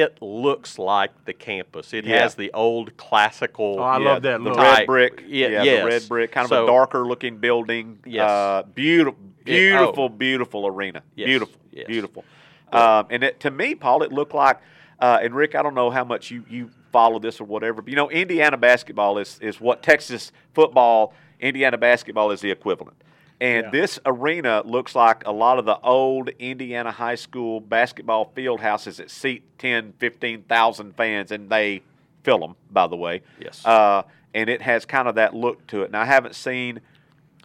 [0.00, 1.92] it looks like the campus.
[1.92, 2.20] It Yeah.
[2.22, 3.76] has the old classical.
[3.78, 4.54] Oh, I Yeah, love that Look.
[4.56, 5.22] the red brick.
[5.26, 5.80] Yeah, yeah yes.
[5.84, 7.98] the red brick, kind of So- a darker looking building.
[8.06, 8.28] Yes.
[8.28, 9.56] uh, beautiful, Yeah, oh.
[9.56, 11.02] beautiful, beautiful arena.
[11.14, 11.86] Yes, Beautiful, yes.
[11.86, 12.24] beautiful.
[12.72, 14.58] Um, and it, to me, Paul, it looked like.
[14.98, 17.90] Uh, and Rick, I don't know how much you, you follow this or whatever, but
[17.90, 22.96] you know, Indiana basketball is is what Texas football, Indiana basketball is the equivalent.
[23.42, 23.70] And Yeah.
[23.70, 28.98] this arena looks like a lot of the old Indiana high school basketball field houses
[28.98, 31.82] that seat 10, 15,000 fans, and they
[32.22, 33.22] fill them, by the way.
[33.40, 33.66] Yes.
[33.66, 35.90] Uh, and it has kind of that look to it.
[35.90, 36.80] Now, I haven't seen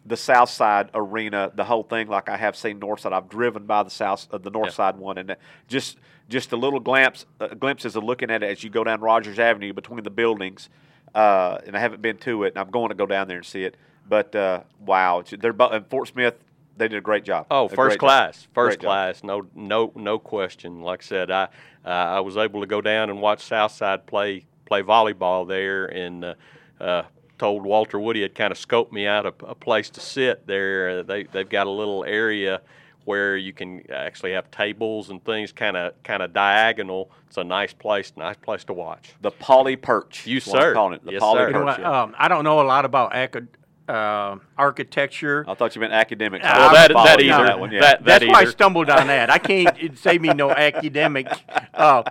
[0.06, 3.12] the South Side arena, the whole thing, like I have seen North Side.
[3.12, 4.74] I've driven by the South, uh, the North Yeah.
[4.74, 5.36] Side one, and
[5.68, 5.98] just
[6.30, 9.40] just a little glimpse, uh, glimpses of looking at it as you go down Rogers
[9.40, 10.70] Avenue between the buildings.
[11.16, 13.46] Uh, and I haven't been to it, and I'm going to go down there and
[13.46, 13.76] see it.
[14.08, 16.36] But uh, wow, it's- they're bo- and Fort Smith.
[16.78, 17.48] They did a great job.
[17.50, 18.00] Oh, A great first job.
[18.02, 18.88] class, first Great job.
[18.90, 19.24] class.
[19.24, 20.82] No, no, no question.
[20.82, 21.44] Like I said, I
[21.84, 26.24] uh, I was able to go down and watch Southside play play volleyball there, and
[26.24, 26.34] uh,
[26.80, 27.04] uh,
[27.40, 31.00] told Walter Woody had kind of scoped me out a, a place to sit there.
[31.00, 32.62] Uh, they they've got a little area
[33.06, 37.10] where you can actually have tables and things kind of kind of diagonal.
[37.26, 39.14] It's a nice place, nice place to watch.
[39.22, 40.28] The Polly Perch.
[40.28, 40.74] You is I'm sir.
[40.76, 41.06] calling it.
[41.06, 41.48] The Yes, Poly sir.
[41.48, 41.66] You know Perch.
[41.66, 42.02] what, yeah.
[42.04, 43.48] um, I don't know a lot about acad-
[43.88, 45.46] uh, architecture.
[45.48, 46.44] I thought you meant academics.
[46.44, 47.46] Well, Well, that that either.
[47.46, 47.82] That one, yeah.
[47.82, 49.30] That, that That's why I stumbled on that.
[49.30, 51.28] I can't it save me no academic.
[51.74, 52.04] Uh,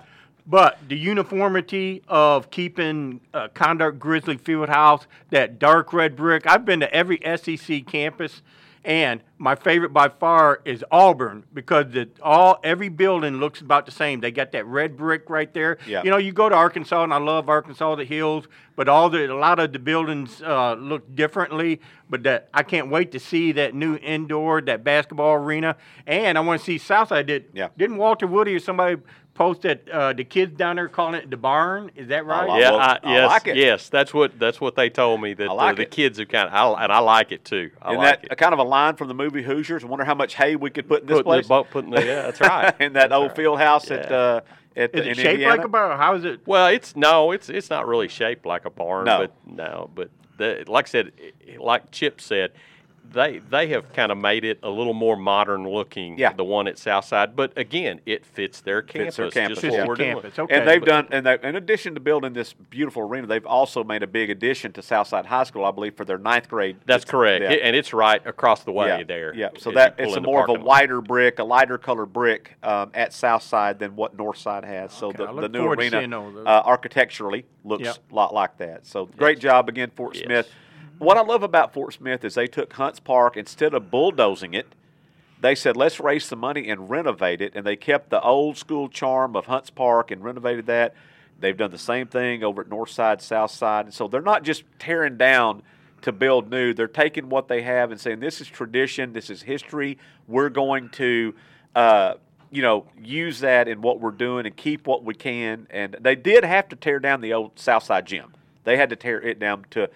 [0.47, 6.47] but the uniformity of keeping uh, Conduct Grizzly Field House, that dark red brick.
[6.47, 8.43] I've been to every SEC campus,
[8.87, 13.91] and my favorite by far is Auburn because the, all every building looks about the
[13.91, 14.21] same.
[14.21, 15.79] They got that red brick right there.
[15.89, 16.05] Yeah.
[16.05, 19.31] You know, you go to Arkansas, and I love Arkansas, the hills, but all the
[19.31, 21.81] a lot of the buildings uh, look differently.
[22.09, 25.77] But that I can't wait to see that new indoor, that basketball arena,
[26.07, 27.27] and I want to see Southside.
[27.27, 27.69] Did Yeah.
[27.77, 29.03] didn't Walter Woody or somebody
[29.37, 31.91] post that uh, the kids down there calling it the barn?
[31.95, 32.49] Is that right?
[32.49, 33.57] like Yeah, well, I, I yes, like it.
[33.57, 36.29] yes, that's what that's what they told me that I like uh, the kids have
[36.29, 37.71] kind of, I, and I like it too.
[37.81, 38.33] I Isn't like that it.
[38.33, 39.85] a kind of a line from the movie Hoosiers?
[39.85, 41.47] I wonder how much hay we could put in this Putting the place.
[41.49, 42.75] boat- putting the- yeah, that's right.
[42.81, 43.37] in that That's old right.
[43.37, 44.41] field house at uh,
[44.77, 45.57] at Is in it shaped Indiana.
[45.57, 45.97] like a barn?
[45.99, 46.41] How is it?
[46.47, 49.19] Well, it's no, it's it's not really shaped like a barn, No.
[49.19, 51.13] but no, but the, like I said,
[51.59, 52.53] like Chip said,
[53.13, 56.19] they they have kind of made it a little more modern looking.
[56.19, 56.33] Yeah.
[56.33, 59.17] the one at Southside, but again, it fits their campus.
[59.17, 59.95] Fits their campus, Just yeah.
[59.95, 60.55] Campus, okay.
[60.59, 63.83] and they've but- done, and they, in addition to building this beautiful arena, they've also
[63.85, 66.77] made a big addition to Southside High School, I believe, for their ninth grade.
[66.87, 67.53] That's It's- correct, yeah.
[67.53, 69.35] It- and it's right across the way yeah, there.
[69.35, 70.67] Yeah, so that it's a more of a parking lot.
[70.67, 74.93] wider brick, a lighter colored brick um, at Southside than what Northside has.
[74.93, 76.47] So Okay, the, the new arena seeing all those.
[76.47, 77.97] uh, architecturally looks Yep.
[78.11, 78.87] a lot like that.
[78.87, 80.25] So great job again, Fort Yes.
[80.25, 80.51] Smith.
[80.99, 84.75] What I love about Fort Smith is they took Hunts Park instead of bulldozing it.
[85.41, 87.53] They said, let's raise some money and renovate it.
[87.55, 90.95] And they kept the old school charm of Hunts Park and renovated that.
[91.39, 93.85] They've done the same thing over at North Side, South Side.
[93.85, 95.63] And so they're not just tearing down
[96.01, 96.73] to build new.
[96.73, 99.99] They're taking what they have and saying, this is tradition, this is history.
[100.27, 101.35] We're going to,
[101.75, 102.15] uh,
[102.51, 105.67] you know, use that in what we're doing and keep what we can.
[105.69, 108.33] And they did have to tear down the old South Side gym.
[108.65, 109.91] They had to tear it down to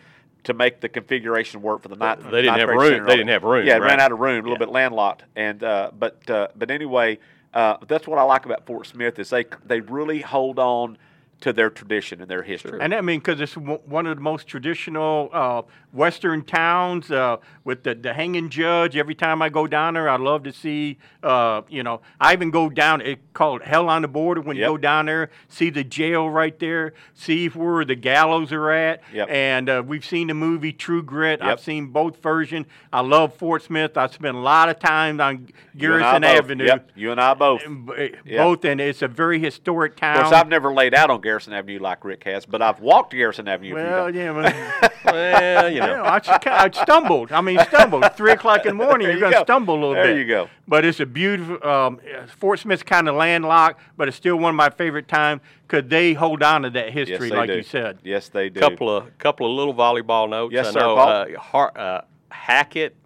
[0.45, 2.21] to make the configuration work for the night.
[2.31, 2.81] They didn't have room.
[2.81, 3.05] center.
[3.07, 4.59] They didn't have room, Yeah, it ran out of room, a little Yeah.
[4.59, 5.25] bit landlocked.
[5.37, 7.19] And uh, but uh, but anyway,
[7.55, 10.97] uh, that's what I like about Fort Smith is they they really hold on
[11.41, 12.79] to their tradition and their history.
[12.83, 15.63] And I mean, because it's w- one of the most traditional uh,
[15.93, 18.97] Western towns uh, with the, the hanging judge.
[18.97, 22.51] Every time I go down there, I love to see, uh, you know, I even
[22.51, 24.43] go down, it called Hell on the Border.
[24.43, 24.65] When Yep.
[24.67, 29.03] you go down there, see the jail right there, see where the gallows are at.
[29.13, 29.29] Yep.
[29.31, 31.41] And uh, we've seen the movie True Grit.
[31.41, 31.49] Yep.
[31.49, 32.67] I've seen both versions.
[32.93, 33.97] I love Fort Smith.
[33.97, 36.25] I spent a lot of time on You and I Garrison.
[36.25, 36.65] Avenue.
[36.67, 37.65] Yep, you and I both.
[37.65, 38.45] And b- Yeah.
[38.45, 40.19] Both, and it's a very historic town.
[40.19, 43.13] Of course, I've never laid out on Garrison Avenue like Rick has, but I've walked
[43.13, 43.75] Garrison Avenue.
[43.75, 47.33] a few well, yeah, well, well, you Yeah, know, I, I stumbled.
[47.33, 48.05] I mean, stumbled.
[48.17, 49.45] Three o'clock in the morning, There you're you going to go.
[49.45, 50.09] stumble a little There bit.
[50.11, 50.49] There you go.
[50.69, 51.67] But it's a beautiful.
[51.69, 52.01] Um,
[52.39, 56.13] Fort Smith's kind of landlocked, but it's still one of my favorite times because they
[56.15, 57.57] hold on to that history, they like do.
[57.57, 57.99] you said.
[58.03, 58.61] Yes, they do.
[58.61, 60.53] couple of couple of little volleyball notes.
[60.53, 61.09] Yes, I sir, know, Paul.
[61.09, 62.01] Uh, Har- uh,
[62.31, 62.97] Hackett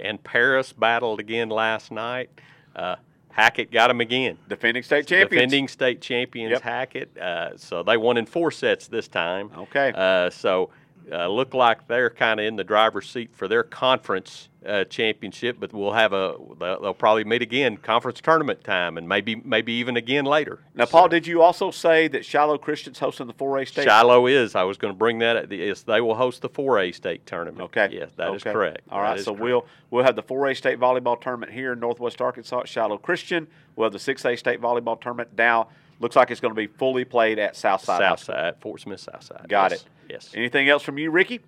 [0.00, 2.30] and Paris battled again last night.
[2.76, 2.96] Uh,
[3.38, 4.36] Hackett got them again.
[4.48, 5.30] Defending state champions.
[5.30, 6.62] Defending state champions Yep.
[6.62, 7.16] Hackett.
[7.16, 9.50] Uh, so they won in four sets this time.
[9.56, 9.92] Okay.
[9.94, 10.70] Uh, so
[11.12, 15.56] uh, look like they're kind of in the driver's seat for their conference uh, championship,
[15.60, 19.96] but we'll have a they'll, probably meet again conference tournament time, and maybe maybe even
[19.96, 20.58] again later.
[20.74, 23.84] Now, Paul, So- did you also say that Shiloh Christian's hosting the 4A state?
[23.84, 24.54] Shiloh is.
[24.54, 25.36] I was going to bring that.
[25.36, 27.62] At the, yes, they will host the 4A state tournament.
[27.62, 27.88] Okay.
[27.92, 28.52] Yes, that is Okay.
[28.52, 28.80] correct.
[28.90, 29.18] All right.
[29.18, 29.42] is So correct.
[29.44, 33.46] we'll we'll have the 4A state volleyball tournament here in Northwest Arkansas at Shiloh Christian.
[33.76, 35.68] We'll have the 6A state volleyball tournament now.
[36.00, 38.00] Looks like it's going to be fully played at Southside.
[38.00, 38.34] High School.
[38.34, 39.48] Southside, Fort Smith Southside.
[39.48, 39.80] Got yes.
[39.80, 39.88] it.
[40.08, 40.30] Yes.
[40.34, 41.40] Anything else from you, Ricky?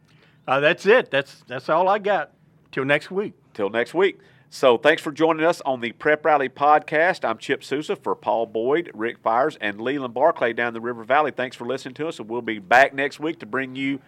[0.47, 1.11] Uh, that's it.
[1.11, 2.33] That's that's all I got.
[2.73, 3.35] Till next week.
[3.55, 4.19] Till next week.
[4.53, 7.25] So thanks for joining us on the Prep Rally podcast.
[7.25, 11.31] I'm Chip Souza for Paul Boyd, Rick Fires, and Leland Barclay down the River Valley.
[11.31, 14.01] Thanks for listening to us, and we'll be back next week to bring you.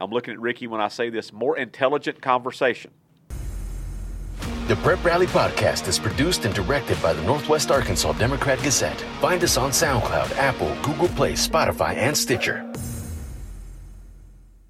[0.00, 2.90] I'm looking at Ricky when I say this more intelligent conversation.
[4.70, 9.00] The Prep Rally Podcast is produced and directed by the Northwest Arkansas Democrat Gazette.
[9.20, 12.64] Find us on SoundCloud, Apple, Google Play, Spotify, and Stitcher.